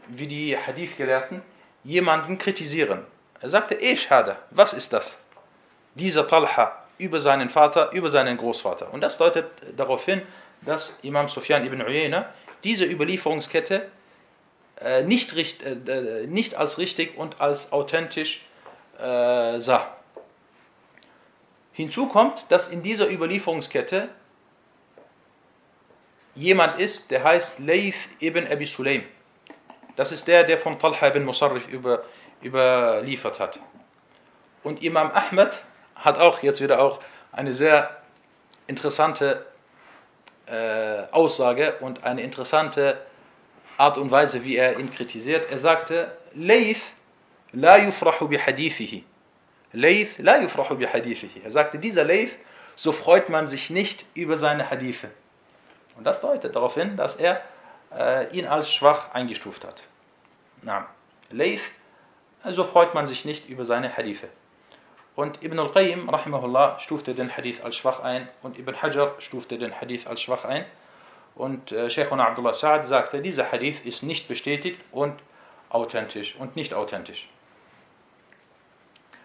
wie 0.07 0.27
die 0.27 0.57
Hadith-Gelehrten 0.57 1.41
jemanden 1.83 2.37
kritisieren. 2.37 3.05
Er 3.41 3.50
sagte, 3.50 3.80
Eshada, 3.80 4.38
was 4.52 4.74
ist 4.74 4.93
das? 4.93 5.17
Dieser 5.95 6.28
Talha 6.28 6.84
über 6.98 7.19
seinen 7.19 7.50
Vater, 7.50 7.91
über 7.91 8.10
seinen 8.10 8.38
Großvater. 8.38 8.93
Und 8.93 9.02
das 9.02 9.17
deutet 9.17 9.45
darauf 9.76 10.06
hin, 10.06 10.21
dass 10.62 10.98
Imam 11.02 11.28
Sufyan 11.28 11.65
ibn 11.65 11.82
Uyayna 11.82 12.30
diese 12.63 12.86
Überlieferungskette 12.86 13.89
äh, 14.82 15.04
nicht, 15.04 15.36
richt, 15.36 15.62
äh, 15.63 16.26
nicht 16.28 16.56
als 16.56 16.78
richtig 16.78 17.17
und 17.17 17.39
als 17.39 17.71
authentisch 17.71 18.41
äh, 18.98 19.60
sah. 19.60 19.95
Hinzu 21.74 22.08
kommt, 22.08 22.45
dass 22.50 22.67
in 22.67 22.82
dieser 22.82 23.10
Überlieferungskette 23.10 24.10
jemand 26.36 26.80
ist, 26.80 27.12
der 27.12 27.24
heißt 27.24 27.60
Layth 27.60 28.10
ibn 28.21 28.48
Abi 28.48 28.65
Sulaim. 28.65 29.04
Das 29.95 30.12
ist 30.12 30.27
der, 30.27 30.43
der 30.43 30.58
von 30.58 30.79
Talha 30.79 31.08
ibn 31.08 31.23
Musarrif 31.23 31.67
über, 31.67 32.03
überliefert 32.43 33.39
hat. 33.39 33.60
Und 34.63 34.84
Imam 34.84 35.12
Ahmed 35.12 35.63
hat 35.95 36.17
auch 36.17 36.41
jetzt 36.43 36.62
wieder 36.62 36.81
auch 36.81 36.99
eine 37.31 37.53
sehr 37.53 37.97
interessante 38.67 39.45
äh, 40.47 41.03
Aussage 41.12 41.75
und 41.79 42.03
eine 42.03 42.21
interessante 42.21 42.97
Art 43.77 43.97
und 43.97 44.12
Weise, 44.12 44.43
wie 44.43 44.55
er 44.55 44.79
ihn 44.79 44.89
kritisiert. 44.89 45.49
Er 45.49 45.58
sagte, 45.58 46.12
Leif 46.34 46.81
la 47.51 47.77
yufrahu 47.77 48.27
bihadithihi. 48.27 49.03
Leif 49.73 50.17
la 50.19 50.38
yufrahu 50.38 50.75
bihadithihi. 50.75 51.41
Er 51.43 51.51
sagte, 51.51 51.79
dieser 51.79 52.03
Leif, 52.03 52.36
so 52.75 52.91
freut 52.91 53.29
man 53.29 53.47
sich 53.47 53.69
nicht 53.69 54.05
über 54.13 54.38
seine 54.38 54.69
Hadithe. 54.69 55.10
Und 55.97 56.05
das 56.05 56.21
deutet 56.21 56.55
darauf 56.55 56.73
hin, 56.75 56.97
dass 56.97 57.15
er 57.15 57.41
äh, 57.95 58.36
ihn 58.38 58.45
als 58.45 58.71
schwach 58.71 59.13
eingestuft 59.13 59.65
hat. 59.65 59.84
Na, 60.62 60.88
Leif, 61.31 61.62
so 62.43 62.63
freut 62.63 62.93
man 62.93 63.08
sich 63.08 63.25
nicht 63.25 63.49
über 63.49 63.65
seine 63.65 63.95
Hadithe. 63.95 64.29
Und 65.15 65.41
Ibn 65.41 65.60
al-Qayyim, 65.60 66.10
rahimahullah, 66.10 66.79
stufte 66.79 67.15
den 67.15 67.36
Hadith 67.36 67.63
als 67.63 67.77
schwach 67.77 68.01
ein 68.01 68.27
und 68.43 68.60
Ibn 68.60 68.81
Hajar 68.81 69.15
stufte 69.19 69.58
den 69.58 69.79
Hadith 69.79 70.05
als 70.08 70.21
schwach 70.21 70.43
ein. 70.43 70.65
Und 71.36 71.71
äh, 71.71 71.89
Sheikhuna 71.89 72.27
Abdullah 72.27 72.51
Sa'ad 72.51 72.86
sagte, 72.86 73.21
dieser 73.21 73.51
Hadith 73.51 73.84
ist 73.86 74.03
nicht 74.03 74.27
bestätigt 74.27 74.79
und 74.91 75.13
authentisch 75.69 76.36
und 76.38 76.55
nicht 76.55 76.73
authentisch. 76.73 77.27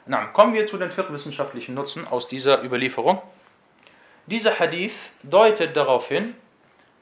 Na, 0.07 0.27
kommen 0.27 0.55
wir 0.55 0.67
zu 0.67 0.77
den 0.77 0.91
viertwissenschaftlichen 0.91 1.75
Nutzen 1.75 2.07
aus 2.07 2.27
dieser 2.27 2.65
Überlieferung. 2.65 3.23
Dieser 4.27 4.59
Hadith 4.59 4.95
deutet 5.23 5.77
darauf 5.77 6.09
hin, 6.09 6.35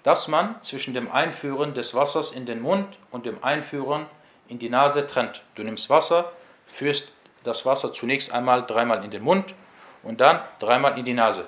dass 0.03 0.29
man 0.29 0.63
zwischen 0.63 0.95
dem 0.95 1.11
Einführen 1.11 1.75
des 1.75 1.95
Wassers 1.95 2.31
in 2.31 2.47
den 2.47 2.61
Mund 2.61 2.97
und 3.11 3.27
dem 3.27 3.43
Einführen 3.43 4.07
in 4.49 4.59
die 4.59 4.71
Nase 4.71 5.07
trennt. 5.07 5.43
Du 5.55 5.63
nimmst 5.63 5.91
Wasser, 5.91 6.33
führst 6.67 7.11
das 7.45 7.67
Wasser 7.67 7.93
zunächst 7.93 8.33
einmal 8.33 8.67
dreimal 8.67 9.05
in 9.05 9.11
den 9.11 9.23
Mund 9.23 9.55
und 10.03 10.21
dann 10.21 10.41
dreimal 10.59 10.99
in 10.99 11.05
die 11.05 11.15
Nase. 11.15 11.47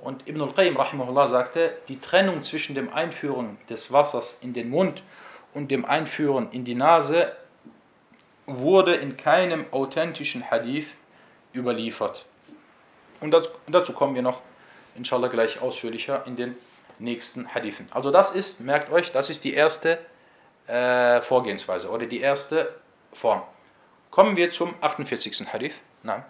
Und 0.00 0.28
Ibn 0.28 0.42
al-Qayyim 0.42 0.76
rahimahullah 0.76 1.28
sagte, 1.28 1.76
die 1.88 2.00
Trennung 2.00 2.44
zwischen 2.44 2.74
dem 2.74 2.92
Einführen 2.92 3.58
des 3.68 3.90
Wassers 3.90 4.36
in 4.40 4.52
den 4.52 4.70
Mund 4.70 5.02
und 5.54 5.70
dem 5.70 5.84
Einführen 5.84 6.52
in 6.52 6.64
die 6.64 6.76
Nase 6.76 7.32
wurde 8.46 8.94
in 8.94 9.16
keinem 9.16 9.66
authentischen 9.72 10.48
Hadith 10.50 10.86
überliefert. 11.52 12.24
Und 13.20 13.34
dazu 13.66 13.92
kommen 13.92 14.14
wir 14.14 14.22
noch, 14.22 14.40
inshallah, 14.97 15.29
gleich 15.29 15.61
ausführlicher 15.61 16.25
in 16.25 16.35
den 16.35 16.55
nächsten 16.99 17.53
Hadithen. 17.53 17.87
Also 17.91 18.11
das 18.11 18.31
ist, 18.31 18.59
merkt 18.59 18.91
euch, 18.91 19.11
das 19.11 19.29
ist 19.29 19.43
die 19.43 19.53
erste 19.53 19.99
äh, 20.67 21.21
Vorgehensweise 21.21 21.89
oder 21.89 22.05
die 22.05 22.21
erste 22.21 22.73
Form. 23.13 23.43
Kommen 24.11 24.35
wir 24.35 24.51
zum 24.51 24.75
48. 24.81 25.51
Hadith. 25.51 25.79
Nein. 26.03 26.23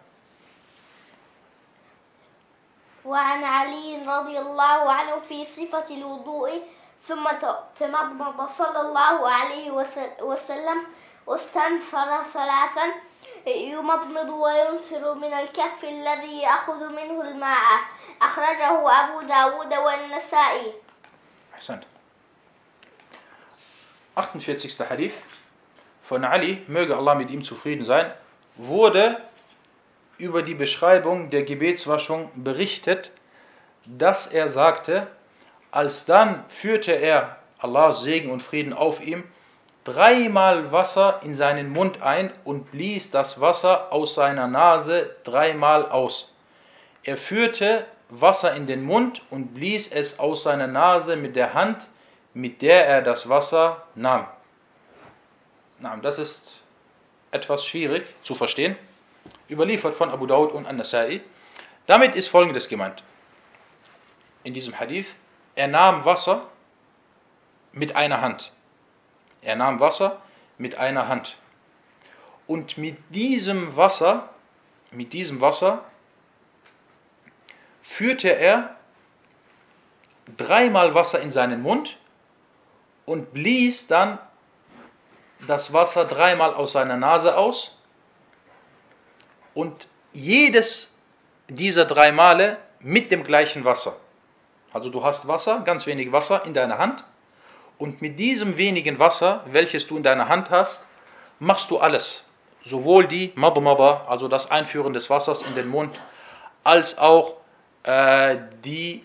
وعن 3.06 3.44
علي 3.44 4.00
رضي 4.08 4.40
الله 4.40 4.92
عنه 4.92 5.20
في 5.28 5.46
صفة 5.46 5.88
الوضوء 5.92 6.62
ثم 7.08 7.30
تمضمض 7.80 8.50
صلى 8.50 8.82
الله 8.82 9.30
عليه 9.30 9.72
وسلم 10.22 10.88
واستنثر 11.28 12.24
ثلاثا 12.34 12.94
يمضمض 13.48 14.30
وينثر 14.30 15.14
من 15.14 15.34
الكف 15.34 15.84
الذي 15.84 16.42
يأخذ 16.42 16.90
منه 16.90 17.22
الماء 17.22 17.80
أخرجه 18.22 19.04
أبو 19.04 19.22
داود 19.22 19.74
والنسائي 19.74 20.74
أحسنت 21.54 21.84
48. 24.16 24.90
Hadith 24.90 25.14
von 26.04 26.24
Ali, 26.24 26.62
möge 26.68 26.96
Allah 26.96 27.16
mit 27.16 27.32
ihm 27.32 27.44
zufrieden 27.44 27.84
sein, 27.84 28.12
wurde 28.56 29.20
über 30.18 30.44
die 30.44 30.54
Beschreibung 30.54 31.32
der 31.32 31.44
Gebetswaschung 31.44 32.30
berichtet, 32.36 33.12
dass 33.86 34.28
er 34.28 34.50
sagte, 34.50 35.08
alsdann 35.72 36.46
führte 36.50 36.92
er, 36.92 37.38
Allahs 37.58 38.02
Segen 38.02 38.30
und 38.32 38.44
Frieden 38.44 38.74
auf 38.74 39.02
ihm, 39.02 39.24
dreimal 39.84 40.72
Wasser 40.72 41.22
in 41.24 41.34
seinen 41.34 41.72
Mund 41.72 42.02
ein 42.02 42.32
und 42.44 42.72
blies 42.72 43.10
das 43.12 43.42
Wasser 43.42 43.92
aus 43.92 44.14
seiner 44.14 44.48
Nase 44.48 45.16
dreimal 45.24 45.90
aus. 45.90 46.34
Er 47.04 47.18
führte 47.18 47.86
Wasser 48.11 48.55
in 48.55 48.67
den 48.67 48.85
Mund 48.85 49.23
und 49.31 49.55
blies 49.55 49.89
es 49.89 50.19
aus 50.19 50.43
seiner 50.43 50.67
Nase 50.67 51.17
mit 51.17 51.37
der 51.37 51.55
Hand, 51.55 51.87
mit 52.35 52.63
der 52.63 52.87
er 52.87 53.03
das 53.03 53.29
Wasser 53.29 53.85
nahm. 53.95 54.27
Das 56.03 56.19
ist 56.19 56.63
etwas 57.31 57.65
schwierig 57.65 58.07
zu 58.23 58.35
verstehen 58.35 58.77
überliefert 59.49 59.95
von 59.95 60.11
Abu 60.11 60.27
Dawud 60.27 60.53
und 60.53 60.67
An-Nasai. 60.67 61.21
Damit 61.87 62.15
ist 62.15 62.29
folgendes 62.29 62.69
gemeint. 62.69 63.03
In 64.45 64.55
diesem 64.55 64.79
Hadith, 64.79 65.15
er 65.55 65.69
nahm 65.69 66.05
Wasser 66.05 66.47
mit 67.73 67.97
einer 67.97 68.21
Hand. 68.21 68.53
Er 69.43 69.57
nahm 69.57 69.81
Wasser 69.81 70.21
mit 70.59 70.77
einer 70.79 71.09
Hand. 71.09 71.37
Und 72.47 72.79
mit 72.79 72.97
diesem 73.11 73.77
Wasser, 73.77 74.29
mit 74.91 75.13
diesem 75.13 75.41
Wasser 75.41 75.85
führte 77.89 78.29
er 78.29 78.77
dreimal 80.37 80.95
Wasser 80.95 81.21
in 81.21 81.31
seinen 81.31 81.63
Mund 81.63 81.97
und 83.07 83.33
blies 83.33 83.87
dann 83.87 84.19
das 85.47 85.73
Wasser 85.73 86.05
dreimal 86.05 86.55
aus 86.55 86.73
seiner 86.73 86.97
Nase 86.97 87.37
aus 87.37 87.77
und 89.55 89.89
jedes 90.13 90.93
dieser 91.49 91.87
drei 91.87 92.13
Male 92.13 92.59
mit 92.81 93.11
dem 93.11 93.25
gleichen 93.25 93.65
Wasser. 93.65 93.97
Also 94.73 94.91
du 94.91 95.03
hast 95.03 95.27
Wasser, 95.27 95.61
ganz 95.61 95.87
wenig 95.87 96.13
Wasser 96.13 96.45
in 96.45 96.53
deiner 96.53 96.79
Hand 96.79 97.05
und 97.79 98.03
mit 98.03 98.19
diesem 98.19 98.59
wenigen 98.59 98.99
Wasser, 98.99 99.45
welches 99.47 99.87
du 99.87 99.97
in 99.97 100.03
deiner 100.03 100.29
Hand 100.29 100.51
hast, 100.51 100.81
machst 101.39 101.71
du 101.71 101.79
alles. 101.79 102.25
Sowohl 102.65 103.07
die 103.07 103.33
Madmada, 103.35 104.05
also 104.09 104.29
das 104.29 104.51
Einführen 104.51 104.93
des 104.93 105.09
Wassers 105.09 105.41
in 105.43 105.55
den 105.55 105.69
Mund, 105.69 105.99
als 106.65 106.99
auch, 106.99 107.38
die, 108.65 109.05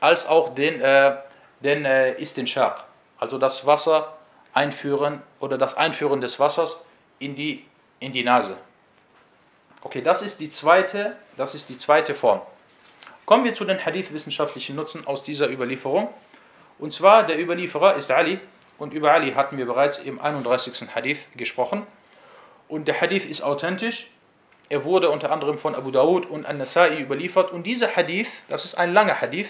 als 0.00 0.26
auch 0.26 0.54
den, 0.54 0.80
äh, 0.80 1.16
den 1.60 1.84
äh, 1.84 2.20
Istinshaq, 2.20 2.84
also 3.18 3.38
das 3.38 3.66
Wasser 3.66 4.16
einführen 4.52 5.22
oder 5.40 5.58
das 5.58 5.74
Einführen 5.74 6.20
des 6.20 6.38
Wassers 6.38 6.76
in 7.18 7.36
die, 7.36 7.64
in 8.00 8.12
die 8.12 8.24
Nase. 8.24 8.56
Okay, 9.82 10.02
das 10.02 10.22
ist 10.22 10.40
die 10.40 10.50
zweite, 10.50 11.16
das 11.36 11.54
ist 11.54 11.68
die 11.68 11.76
zweite 11.76 12.14
Form. 12.14 12.42
Kommen 13.26 13.44
wir 13.44 13.54
zu 13.54 13.64
den 13.64 13.84
Hadith-wissenschaftlichen 13.84 14.74
Nutzen 14.74 15.06
aus 15.06 15.22
dieser 15.22 15.48
Überlieferung. 15.50 16.08
Und 16.78 16.92
zwar, 16.92 17.24
der 17.24 17.38
Überlieferer 17.38 17.96
ist 17.96 18.10
Ali. 18.10 18.40
Und 18.78 18.94
über 18.94 19.12
Ali 19.12 19.32
hatten 19.32 19.58
wir 19.58 19.66
bereits 19.66 19.98
im 19.98 20.20
31. 20.20 20.94
Hadith 20.94 21.18
gesprochen. 21.36 21.86
Und 22.68 22.88
der 22.88 23.00
Hadith 23.00 23.26
ist 23.26 23.42
authentisch. 23.42 24.06
Er 24.68 24.84
wurde 24.84 25.10
unter 25.10 25.32
anderem 25.32 25.58
von 25.58 25.74
Abu 25.74 25.90
Dawud 25.90 26.26
und 26.26 26.44
An-Nasai 26.44 26.98
überliefert. 26.98 27.50
Und 27.52 27.64
dieser 27.64 27.96
Hadith, 27.96 28.28
das 28.48 28.64
ist 28.64 28.76
ein 28.76 28.92
langer 28.92 29.20
Hadith, 29.20 29.48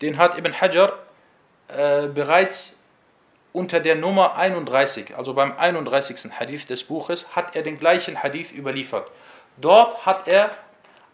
den 0.00 0.18
hat 0.18 0.36
Ibn 0.36 0.60
Hajar 0.60 0.98
äh, 1.68 2.08
bereits 2.08 2.78
unter 3.52 3.80
der 3.80 3.94
Nummer 3.94 4.34
31, 4.36 5.16
also 5.16 5.34
beim 5.34 5.56
31. 5.56 6.32
Hadith 6.32 6.68
des 6.68 6.84
Buches, 6.84 7.26
hat 7.36 7.54
er 7.54 7.62
den 7.62 7.78
gleichen 7.78 8.22
Hadith 8.22 8.50
überliefert. 8.50 9.10
Dort 9.58 10.04
hat 10.06 10.26
er 10.26 10.56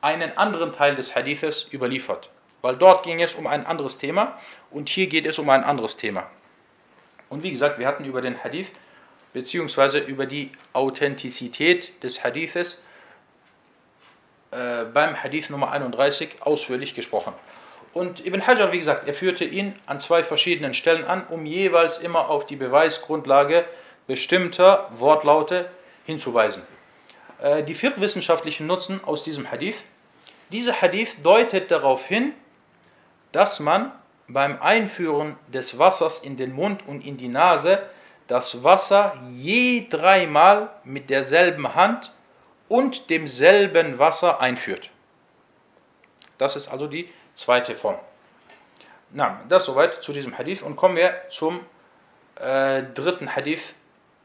einen 0.00 0.36
anderen 0.38 0.72
Teil 0.72 0.94
des 0.94 1.14
Hadithes 1.14 1.66
überliefert, 1.72 2.30
weil 2.62 2.76
dort 2.76 3.04
ging 3.04 3.20
es 3.20 3.34
um 3.34 3.46
ein 3.46 3.66
anderes 3.66 3.98
Thema 3.98 4.38
und 4.70 4.88
hier 4.88 5.08
geht 5.08 5.26
es 5.26 5.38
um 5.38 5.50
ein 5.50 5.64
anderes 5.64 5.96
Thema. 5.96 6.30
Und 7.28 7.42
wie 7.42 7.50
gesagt, 7.50 7.78
wir 7.78 7.86
hatten 7.86 8.04
über 8.04 8.22
den 8.22 8.42
Hadith 8.42 8.70
beziehungsweise 9.32 9.98
über 9.98 10.24
die 10.24 10.52
Authentizität 10.72 12.02
des 12.02 12.22
Hadithes 12.22 12.80
äh, 14.50 14.84
beim 14.84 15.22
Hadith 15.22 15.50
Nummer 15.50 15.70
31 15.72 16.40
ausführlich 16.40 16.94
gesprochen. 16.94 17.32
Und 17.94 18.24
Ibn 18.24 18.46
Hajar, 18.46 18.72
wie 18.72 18.78
gesagt, 18.78 19.06
er 19.06 19.14
führte 19.14 19.44
ihn 19.44 19.74
an 19.86 19.98
zwei 19.98 20.22
verschiedenen 20.22 20.74
Stellen 20.74 21.04
an, 21.04 21.26
um 21.28 21.46
jeweils 21.46 21.98
immer 21.98 22.28
auf 22.28 22.46
die 22.46 22.56
Beweisgrundlage 22.56 23.64
bestimmter 24.06 24.88
Wortlaute 24.98 25.70
hinzuweisen. 26.04 26.62
Äh, 27.40 27.62
die 27.64 27.74
viertwissenschaftlichen 27.74 28.66
Nutzen 28.66 29.02
aus 29.04 29.22
diesem 29.22 29.50
Hadith. 29.50 29.76
Dieser 30.50 30.80
Hadith 30.80 31.16
deutet 31.22 31.70
darauf 31.70 32.04
hin, 32.06 32.32
dass 33.32 33.60
man 33.60 33.92
beim 34.28 34.60
Einführen 34.60 35.36
des 35.48 35.78
Wassers 35.78 36.18
in 36.18 36.36
den 36.36 36.52
Mund 36.52 36.86
und 36.86 37.04
in 37.04 37.16
die 37.16 37.28
Nase 37.28 37.82
das 38.26 38.62
Wasser 38.62 39.16
je 39.32 39.88
dreimal 39.88 40.70
mit 40.84 41.10
derselben 41.10 41.74
Hand 41.74 42.12
und 42.69 43.09
demselben 43.09 43.99
Wasser 43.99 44.39
einführt. 44.39 44.89
Das 46.37 46.55
ist 46.55 46.67
also 46.67 46.87
die 46.87 47.11
zweite 47.35 47.75
Form. 47.75 47.97
Na, 49.11 49.41
das 49.47 49.65
soweit 49.65 50.01
zu 50.03 50.11
diesem 50.11 50.37
Hadith 50.37 50.61
und 50.61 50.75
kommen 50.75 50.95
wir 50.95 51.21
zum 51.29 51.61
äh, 52.35 52.83
dritten 52.83 53.35
Hadith 53.35 53.75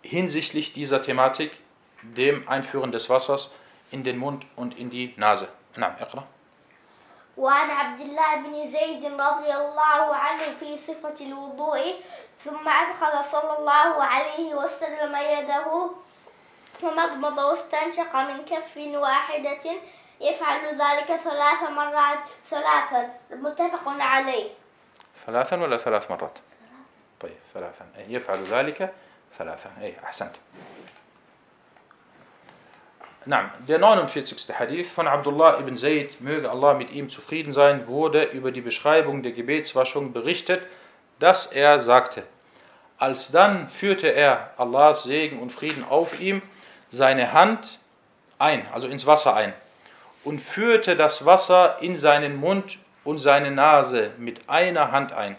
hinsichtlich 0.03 0.73
dieser 0.73 1.03
Thematik, 1.03 1.53
dem 2.03 2.49
Einführen 2.49 2.93
des 2.93 3.11
Wassers 3.11 3.51
in 3.91 4.05
den 4.05 4.16
Mund 4.16 4.47
und 4.57 4.79
in 4.79 4.89
die 4.89 5.14
Nase. 5.16 5.49
Na, 5.77 5.97
Iqra. 6.01 6.25
وعن 7.39 7.71
عبد 7.71 8.01
الله 8.01 8.37
بن 8.37 8.73
زيد 8.73 9.05
رضي 9.05 9.55
الله 9.55 10.14
عنه 10.14 10.43
في 10.61 10.77
صفة 10.79 11.14
الوضوء 11.21 11.95
ثم 12.45 12.69
أدخل 12.69 13.31
صلى 13.33 13.59
الله 13.59 14.05
عليه 14.05 14.55
وسلم 14.55 15.16
يده 15.16 15.91
ومضمض 16.83 17.39
واستنشق 17.39 18.16
من 18.16 18.45
كف 18.45 18.77
واحدة 18.77 19.64
يفعل 20.21 20.81
ذلك 20.81 21.21
ثلاث 21.25 21.71
مرات 21.71 22.19
ثلاثا 22.51 23.14
متفق 23.31 23.83
عليه 23.87 24.51
ثلاثا 25.27 25.57
ولا 25.57 25.77
ثلاث 25.77 26.11
مرات 26.11 26.39
طيب 27.21 27.37
ثلاثا 27.55 27.87
يفعل 28.09 28.45
ذلك 28.45 28.95
ثلاثا 29.39 29.71
أي 29.83 29.95
أحسنت 30.05 30.37
Naam, 33.27 33.51
der 33.69 33.79
49. 33.79 34.59
Hadith 34.59 34.91
von 34.93 35.07
Abdullah 35.07 35.59
ibn 35.59 35.77
Zayd, 35.77 36.19
möge 36.19 36.51
Allah 36.51 36.73
mit 36.73 36.91
ihm 36.91 37.11
zufrieden 37.11 37.53
sein, 37.53 37.87
wurde 37.87 38.23
über 38.23 38.53
die 38.53 38.62
Beschreibung 38.62 39.23
der 39.23 39.33
Gebetswaschung 39.33 40.14
berichtet, 40.14 40.62
dass 41.19 41.45
er 41.45 41.83
sagte, 41.83 42.23
Alsdann 42.97 43.69
führte 43.69 44.09
er, 44.09 44.55
Allahs 44.57 45.03
Segen 45.03 45.41
und 45.41 45.53
Frieden 45.53 45.85
auf 45.85 46.19
ihm, 46.19 46.41
seine 46.94 47.34
Hand 47.34 47.80
ein, 48.38 48.68
also 48.72 48.88
ins 48.88 49.08
Wasser 49.08 49.34
ein, 49.36 49.54
und 50.24 50.39
führte 50.39 50.96
das 50.96 51.26
Wasser 51.26 51.82
in 51.82 51.96
seinen 51.96 52.36
Mund 52.36 52.78
und 53.04 53.18
seine 53.18 53.50
Nase 53.50 54.12
mit 54.20 54.48
einer 54.48 54.91
Hand 54.91 55.12
ein. 55.12 55.36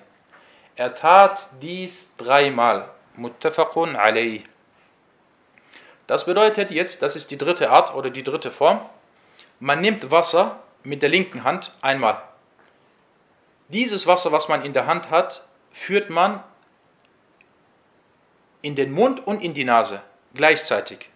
Er 0.74 0.96
tat 0.96 1.48
dies 1.62 2.12
dreimal. 2.16 2.90
Muttafaqun 3.16 3.94
alayh. 3.94 4.42
Das 6.08 6.26
bedeutet 6.26 6.72
jetzt, 6.72 7.00
das 7.02 7.14
ist 7.14 7.30
die 7.30 7.38
dritte 7.38 7.70
Art 7.70 7.94
oder 7.94 8.10
die 8.10 8.24
dritte 8.24 8.50
Form. 8.50 8.80
Man 9.60 9.80
nimmt 9.80 10.10
Wasser 10.10 10.58
mit 10.82 11.02
der 11.02 11.08
linken 11.08 11.44
Hand 11.44 11.72
einmal. 11.80 12.20
Dieses 13.68 14.08
Wasser, 14.08 14.32
was 14.32 14.48
man 14.48 14.64
in 14.64 14.72
der 14.72 14.86
Hand 14.86 15.08
hat, 15.10 15.44
führt 15.70 16.10
man 16.10 16.42
in 18.60 18.74
den 18.74 18.90
Mund 18.90 19.24
und 19.24 19.40
in 19.40 19.54
die 19.54 19.64
Nase 19.64 20.02
gleichzeitig. 20.34 21.08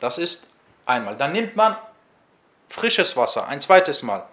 Das 0.00 0.18
ist 0.18 0.42
einmal. 0.84 1.16
Dann 1.16 1.32
nimmt 1.32 1.56
man 1.56 1.76
frisches 2.68 3.16
Wasser 3.16 3.46
ein 3.46 3.60
zweites 3.60 4.02
Mal 4.02 4.24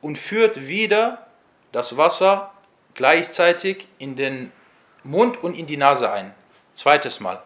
und 0.00 0.18
führt 0.18 0.66
wieder 0.66 1.26
das 1.72 1.96
Wasser 1.96 2.52
gleichzeitig 2.94 3.86
in 3.98 4.16
den 4.16 4.52
Mund 5.04 5.42
und 5.42 5.54
in 5.54 5.66
die 5.66 5.76
Nase 5.76 6.10
ein. 6.10 6.34
Zweites 6.74 7.20
Mal. 7.20 7.42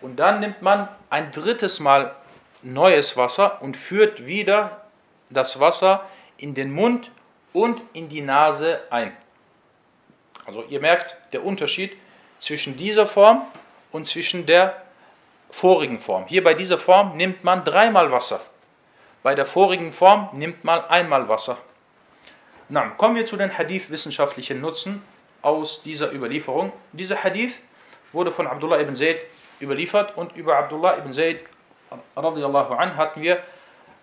Und 0.00 0.16
dann 0.16 0.40
nimmt 0.40 0.62
man 0.62 0.88
ein 1.10 1.32
drittes 1.32 1.80
Mal 1.80 2.14
neues 2.62 3.16
Wasser 3.16 3.62
und 3.62 3.76
führt 3.76 4.26
wieder 4.26 4.82
das 5.30 5.60
Wasser 5.60 6.08
in 6.36 6.54
den 6.54 6.72
Mund 6.72 7.10
und 7.52 7.82
in 7.92 8.08
die 8.08 8.20
Nase 8.20 8.80
ein. 8.90 9.16
Also 10.46 10.64
ihr 10.68 10.80
merkt 10.80 11.16
der 11.32 11.44
Unterschied 11.44 11.96
zwischen 12.38 12.76
dieser 12.76 13.06
Form 13.06 13.46
und 13.92 14.06
zwischen 14.06 14.46
der 14.46 14.83
vorigen 15.54 16.00
Form. 16.00 16.26
Hier 16.26 16.42
bei 16.42 16.54
dieser 16.54 16.78
Form 16.78 17.16
nimmt 17.16 17.44
man 17.44 17.64
dreimal 17.64 18.10
Wasser. 18.10 18.40
Bei 19.22 19.34
der 19.34 19.46
vorigen 19.46 19.92
Form 19.92 20.28
nimmt 20.32 20.64
man 20.64 20.84
einmal 20.86 21.28
Wasser. 21.28 21.58
Na, 22.68 22.88
kommen 22.90 23.14
wir 23.14 23.24
zu 23.24 23.36
den 23.36 23.56
Hadith-wissenschaftlichen 23.56 24.60
Nutzen 24.60 25.02
aus 25.42 25.82
dieser 25.82 26.12
Überlieferung. 26.12 26.72
Dieser 26.92 27.22
Hadith 27.22 27.54
wurde 28.12 28.32
von 28.32 28.46
Abdullah 28.46 28.80
ibn 28.80 28.96
Zayd 28.96 29.18
überliefert 29.60 30.16
und 30.16 30.34
über 30.34 30.56
Abdullah 30.56 30.98
ibn 30.98 31.12
Zayd 31.12 31.44
radiallahu 32.16 32.74
an 32.74 32.96
hatten 32.96 33.22
wir 33.22 33.40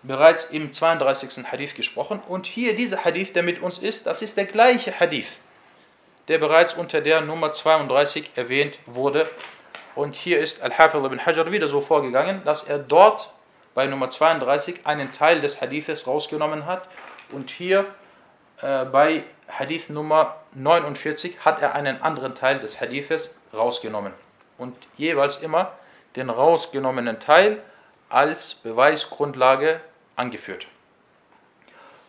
bereits 0.02 0.46
im 0.46 0.72
32. 0.72 1.44
Hadith 1.44 1.74
gesprochen 1.74 2.22
und 2.26 2.46
hier 2.46 2.74
dieser 2.74 3.04
Hadith, 3.04 3.34
der 3.34 3.42
mit 3.42 3.60
uns 3.60 3.78
ist, 3.78 4.06
das 4.06 4.22
ist 4.22 4.38
der 4.38 4.46
gleiche 4.46 4.98
Hadith, 4.98 5.28
der 6.28 6.38
bereits 6.38 6.72
unter 6.74 7.02
der 7.02 7.20
Nummer 7.20 7.52
32 7.52 8.30
erwähnt 8.36 8.78
wurde 8.86 9.28
und 9.94 10.14
hier 10.14 10.40
ist 10.40 10.62
Al-Hafidh 10.62 11.04
ibn 11.04 11.24
Hajar 11.24 11.50
wieder 11.50 11.68
so 11.68 11.80
vorgegangen, 11.80 12.42
dass 12.44 12.62
er 12.62 12.78
dort 12.78 13.30
bei 13.74 13.86
Nummer 13.86 14.10
32 14.10 14.86
einen 14.86 15.12
Teil 15.12 15.40
des 15.40 15.60
Hadithes 15.60 16.06
rausgenommen 16.06 16.66
hat 16.66 16.88
und 17.30 17.50
hier 17.50 17.86
äh, 18.60 18.84
bei 18.86 19.24
Hadith 19.48 19.88
Nummer 19.90 20.36
49 20.54 21.44
hat 21.44 21.60
er 21.60 21.74
einen 21.74 22.00
anderen 22.00 22.34
Teil 22.34 22.58
des 22.58 22.80
Hadithes 22.80 23.30
rausgenommen 23.52 24.12
und 24.58 24.76
jeweils 24.96 25.36
immer 25.36 25.72
den 26.16 26.30
rausgenommenen 26.30 27.20
Teil 27.20 27.62
als 28.08 28.54
Beweisgrundlage 28.56 29.80
angeführt. 30.16 30.66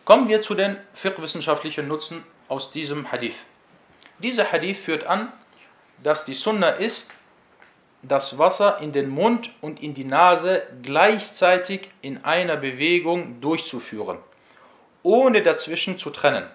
Kommen 0.04 0.28
wir 0.28 0.42
zu 0.42 0.54
den 0.54 0.76
fiqh-wissenschaftlichen 0.94 1.88
Nutzen 1.88 2.24
aus 2.48 2.70
diesem 2.70 3.10
Hadith. 3.10 3.36
Dieser 4.18 4.52
Hadith 4.52 4.78
führt 4.78 5.04
an, 5.04 5.32
dass 6.02 6.24
die 6.24 6.34
Sunna 6.34 6.70
ist, 6.70 7.10
das 8.08 8.38
Wasser 8.38 8.78
in 8.80 8.92
den 8.92 9.08
Mund 9.08 9.50
und 9.60 9.82
in 9.82 9.94
die 9.94 10.04
Nase 10.04 10.62
gleichzeitig 10.82 11.90
in 12.02 12.24
einer 12.24 12.56
Bewegung 12.56 13.40
durchzuführen, 13.40 14.18
ohne 15.02 15.42
dazwischen 15.42 15.98
zu 15.98 16.10
trennen. 16.10 16.46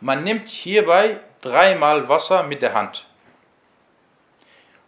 Man 0.00 0.24
nimmt 0.24 0.48
hierbei 0.48 1.20
dreimal 1.40 2.08
Wasser 2.08 2.42
mit 2.42 2.62
der 2.62 2.74
Hand. 2.74 3.06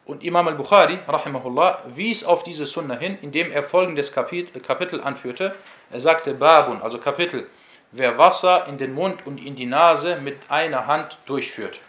Und 0.04 0.22
Imam 0.22 0.46
al-Bukhari, 0.46 1.00
rahimahullah, 1.08 1.82
wies 1.94 2.22
auf 2.22 2.44
diese 2.44 2.64
Sunna 2.66 2.96
hin, 2.96 3.18
indem 3.22 3.50
er 3.50 3.64
folgendes 3.64 4.12
Kapitel, 4.12 5.00
anführte. 5.02 5.56
Er 5.90 6.00
sagte 6.00 6.32
Babun, 6.34 6.80
also 6.80 6.98
Kapitel, 6.98 7.48
wer 7.90 8.16
Wasser 8.16 8.66
in 8.68 8.78
den 8.78 8.94
Mund 8.94 9.26
und 9.26 9.44
in 9.44 9.56
die 9.56 9.66
Nase 9.66 10.16
mit 10.16 10.38
einer 10.48 10.86
Hand 10.86 11.18
durchführt. 11.26 11.80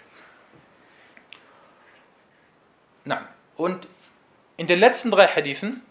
Na, 3.07 3.25
und 3.55 3.87
in 4.57 4.67
den 4.67 4.79
letzten 4.79 5.11
drei 5.11 5.27
Hadithen, 5.27 5.81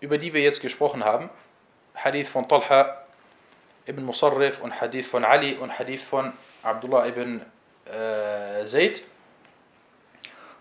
über 0.00 0.18
die 0.18 0.34
wir 0.34 0.40
jetzt 0.40 0.60
gesprochen 0.60 1.04
haben, 1.04 1.30
Hadith 1.94 2.28
von 2.28 2.48
Talha 2.48 3.04
ibn 3.86 4.04
Musarrif 4.04 4.60
und 4.60 4.80
Hadith 4.80 5.06
von 5.06 5.24
Ali 5.24 5.54
und 5.54 5.78
Hadith 5.78 6.02
von 6.02 6.32
Abdullah 6.64 7.06
ibn 7.06 7.42
äh, 7.84 8.64
Zayd, 8.64 9.04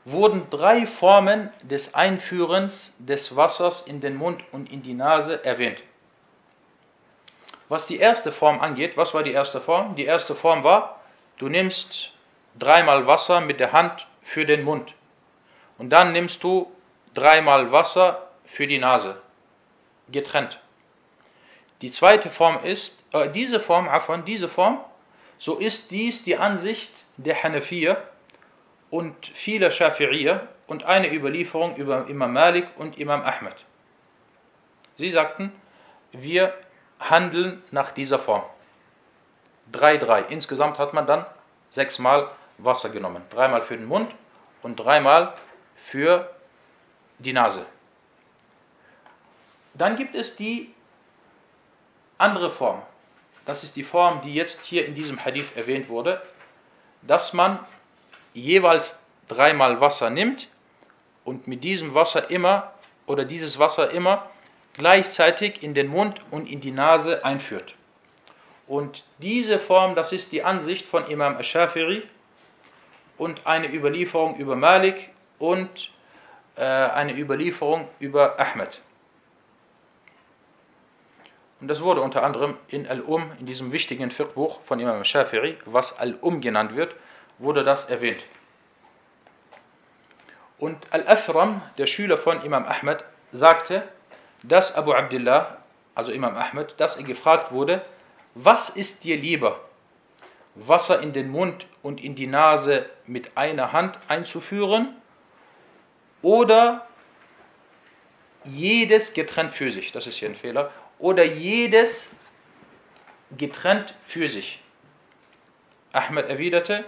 wurden 0.06 0.48
drei 0.52 0.86
Formen 0.86 1.50
des 1.64 1.96
Einführens 1.96 2.94
des 3.00 3.36
Wassers 3.36 3.82
in 3.82 4.00
den 4.00 4.18
Mund 4.18 4.44
und 4.52 4.72
in 4.72 4.84
die 4.84 4.94
Nase 4.94 5.44
erwähnt. 5.44 5.82
Was 7.70 7.88
die 7.88 7.98
erste 7.98 8.32
Form 8.32 8.62
angeht, 8.62 8.98
was 8.98 9.16
war 9.16 9.24
die 9.24 9.34
erste 9.34 9.62
Form? 9.62 9.96
Die 9.96 10.06
erste 10.06 10.36
Form 10.36 10.64
war, 10.64 11.02
du 11.40 11.50
nimmst 11.50 12.12
dreimal 12.60 13.08
Wasser 13.08 13.42
mit 13.42 13.60
der 13.60 13.72
Hand 13.72 14.06
für 14.22 14.46
den 14.46 14.64
Mund 14.64 14.94
und 15.78 15.90
dann 15.90 16.12
nimmst 16.12 16.44
du 16.44 16.72
dreimal 17.14 17.72
Wasser 17.72 18.28
für 18.46 18.68
die 18.68 18.80
Nase, 18.80 19.22
getrennt. 20.10 20.60
Die 21.82 21.92
zweite 21.92 22.30
Form 22.30 22.64
ist, 22.64 22.94
äh, 23.12 23.30
diese 23.30 23.60
Form, 23.60 23.88
Afan, 23.88 24.26
diese 24.26 24.50
Form, 24.50 24.80
so 25.38 25.56
ist 25.58 25.92
dies 25.92 26.24
die 26.24 26.38
Ansicht 26.38 27.06
der 27.18 27.44
Hanafier, 27.44 28.04
und 28.90 29.32
viele 29.34 29.70
Schafi'iyya 29.70 30.42
und 30.68 30.84
eine 30.84 31.14
Überlieferung 31.14 31.76
über 31.76 32.08
Imam 32.08 32.34
Malik 32.34 32.68
und 32.78 32.98
Imam 32.98 33.22
Ahmed. 33.22 33.66
Sie 34.96 35.10
sagten, 35.10 35.52
wir 36.12 36.54
handeln 37.00 37.62
nach 37.72 37.92
dieser 37.92 38.20
Form. 38.20 38.44
3-3. 39.74 40.28
Insgesamt 40.30 40.80
hat 40.80 40.94
man 40.94 41.06
dann 41.06 41.26
sechsmal 41.70 42.30
Wasser 42.58 42.90
genommen. 42.90 43.22
Dreimal 43.30 43.62
für 43.62 43.78
den 43.78 43.86
Mund 43.86 44.10
und 44.64 44.78
dreimal 44.78 45.34
für 45.92 46.30
die 47.20 47.34
Nase. 47.34 47.66
Dann 49.74 49.96
gibt 49.96 50.16
es 50.16 50.36
die 50.36 50.74
andere 52.18 52.50
Form. 52.50 52.82
Das 53.46 53.64
ist 53.64 53.76
die 53.76 53.84
Form, 53.84 54.22
die 54.22 54.34
jetzt 54.34 54.62
hier 54.64 54.86
in 54.86 54.96
diesem 54.96 55.24
Hadith 55.24 55.56
erwähnt 55.56 55.88
wurde, 55.88 56.22
dass 57.04 57.32
man 57.32 57.60
jeweils 58.34 58.98
dreimal 59.28 59.80
Wasser 59.80 60.10
nimmt 60.10 60.50
und 61.24 61.48
mit 61.48 61.64
diesem 61.64 61.94
Wasser 61.94 62.30
immer 62.30 62.74
oder 63.06 63.24
dieses 63.24 63.58
Wasser 63.58 63.92
immer 63.92 64.30
gleichzeitig 64.74 65.64
in 65.64 65.74
den 65.74 65.88
Mund 65.88 66.20
und 66.32 66.48
in 66.48 66.60
die 66.60 66.72
Nase 66.72 67.24
einführt. 67.24 67.74
Und 68.68 69.06
diese 69.20 69.60
Form, 69.60 69.96
das 69.96 70.12
ist 70.12 70.34
die 70.34 70.44
Ansicht 70.44 70.86
von 70.86 71.08
Imam 71.08 71.38
Ashafiri 71.38 72.04
und 73.18 73.48
eine 73.48 73.74
Überlieferung 73.74 74.36
über 74.38 74.58
Malik 74.58 75.10
und 75.40 75.92
äh, 76.56 76.62
eine 76.62 77.18
Überlieferung 77.18 77.88
über 78.00 78.40
Ahmed. 78.40 78.82
Und 81.60 81.70
das 81.70 81.82
wurde 81.82 82.02
unter 82.02 82.24
anderem 82.24 82.56
in 82.68 82.88
Al-Um, 82.88 83.32
in 83.40 83.46
diesem 83.48 83.72
wichtigen 83.72 84.12
Fiqh-Buch 84.12 84.62
von 84.62 84.80
Imam 84.80 85.04
Shafiri, 85.04 85.58
was 85.66 85.98
Al-Um 85.98 86.40
genannt 86.40 86.76
wird, 86.76 86.96
wurde 87.40 87.64
das 87.64 87.86
erwähnt. 87.86 88.24
Und 90.60 90.78
Al-Athram, 90.92 91.62
der 91.78 91.88
Schüler 91.88 92.18
von 92.18 92.42
Imam 92.42 92.66
Ahmed, 92.66 93.04
sagte, 93.32 93.88
dass 94.44 94.74
Abu 94.76 94.94
Abdullah, 94.94 95.58
also 95.96 96.12
Imam 96.12 96.36
Ahmed, 96.36 96.76
dass 96.78 96.96
er 96.96 97.04
gefragt 97.04 97.52
wurde, 97.52 97.84
was 98.36 98.70
ist 98.70 99.04
dir 99.04 99.18
lieber? 99.18 99.60
Wasser 100.56 101.02
in 101.02 101.14
den 101.14 101.30
Mund 101.30 101.66
und 101.84 102.04
in 102.04 102.16
die 102.16 102.28
Nase 102.28 102.88
mit 103.06 103.38
einer 103.38 103.74
Hand 103.74 104.00
einzuführen 104.08 104.96
oder 106.22 106.88
jedes 108.44 109.14
getrennt 109.14 109.54
für 109.54 109.72
sich, 109.72 109.92
das 109.92 110.08
ist 110.08 110.18
hier 110.18 110.30
ein 110.30 110.36
Fehler, 110.36 110.72
oder 111.00 111.24
jedes 111.24 112.10
getrennt 113.38 113.94
für 114.06 114.30
sich. 114.30 114.62
Ahmed 115.92 116.28
erwiderte, 116.28 116.86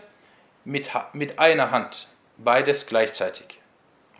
mit, 0.65 0.89
mit 1.13 1.39
einer 1.39 1.71
Hand, 1.71 2.07
beides 2.37 2.85
gleichzeitig. 2.85 3.59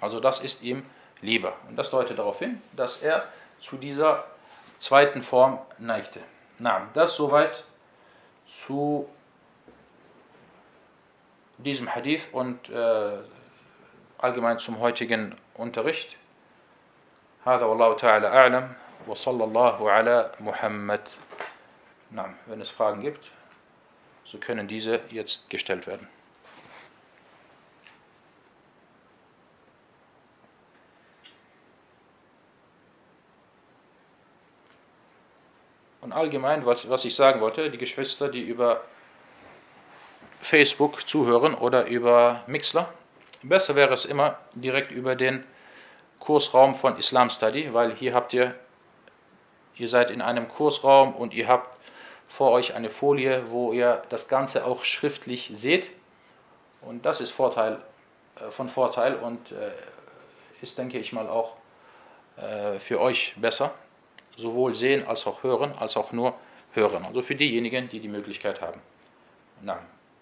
Also 0.02 0.20
das 0.20 0.40
ist 0.40 0.62
ihm 0.62 0.84
lieber. 1.22 1.54
Und 1.68 1.76
das 1.76 1.90
deutet 1.92 2.18
darauf 2.18 2.40
hin, 2.40 2.62
dass 2.76 3.02
er 3.02 3.28
zu 3.60 3.78
dieser 3.78 4.26
zweiten 4.80 5.22
Form 5.22 5.60
neigte. 5.78 6.22
Na, 6.58 6.88
das 6.94 7.16
soweit 7.16 7.64
zu 8.66 9.08
diesem 11.58 11.94
Hadith 11.94 12.28
und 12.32 12.70
äh, 12.70 13.18
allgemein 14.19 14.59
zum 14.59 14.79
heutigen 14.79 15.35
Unterricht. 15.55 16.17
هذا 17.45 17.65
والله 17.65 17.97
تعالى 17.97 18.27
أعلم 18.27 18.73
وصلى 19.07 19.45
الله 19.45 19.91
على 19.91 20.33
محمد 20.41 21.01
نعم 22.11 22.35
wenn 22.47 22.61
es 22.61 22.71
Fragen 22.71 23.03
gibt 23.03 23.31
so 24.25 24.39
können 24.39 24.67
diese 24.67 25.01
jetzt 25.11 25.51
gestellt 25.51 25.87
werden 25.87 26.09
Und 36.01 36.13
allgemein, 36.13 36.67
was, 36.67 36.87
was 36.91 37.07
ich 37.07 37.15
sagen 37.15 37.41
wollte, 37.41 37.71
die 37.71 37.79
Geschwister, 37.79 38.29
die 38.29 38.43
über 38.43 38.85
Facebook 40.43 41.09
zuhören 41.09 41.55
oder 41.55 41.87
über 41.87 42.45
Mixler, 42.47 42.93
besser 43.44 43.76
wäre 43.76 43.94
es 43.94 44.06
immer 44.06 44.38
direkt 44.54 44.92
über 44.92 45.16
den 45.16 45.44
Kursraum 46.20 46.76
von 46.76 46.98
Islam 46.98 47.30
Study, 47.30 47.74
weil 47.74 47.96
hier 47.96 48.14
habt 48.14 48.34
ihr, 48.34 48.56
ihr 49.76 49.88
seid 49.88 50.12
in 50.12 50.22
einem 50.22 50.48
Kursraum 50.50 51.16
und 51.16 51.34
ihr 51.34 51.48
habt 51.48 51.80
vor 52.30 52.52
euch 52.52 52.74
eine 52.74 52.90
Folie, 52.90 53.50
wo 53.50 53.74
ihr 53.74 54.04
das 54.10 54.28
Ganze 54.28 54.66
auch 54.66 54.84
schriftlich 54.84 55.52
seht. 55.56 55.90
Und 56.82 57.06
das 57.06 57.22
ist 57.22 57.32
Vorteil, 57.32 57.82
äh, 58.36 58.52
von 58.52 58.70
Vorteil 58.70 59.16
und 59.16 59.52
äh, 59.52 59.72
ist, 60.62 60.78
denke 60.78 61.00
ich 61.00 61.14
mal, 61.14 61.28
auch 61.28 61.56
äh, 62.38 62.80
für 62.80 63.00
euch 63.00 63.34
besser 63.38 63.74
sowohl 64.36 64.76
sehen 64.76 65.06
als 65.06 65.28
auch 65.28 65.44
hören, 65.44 65.74
als 65.78 65.98
auch 65.98 66.12
nur 66.12 66.36
hören. 66.74 67.06
Also 67.06 67.22
für 67.22 67.36
diejenigen, 67.36 67.90
die 67.90 68.00
die 68.00 68.08
Möglichkeit 68.08 68.62
haben. 68.62 68.82
Nein. 69.62 69.99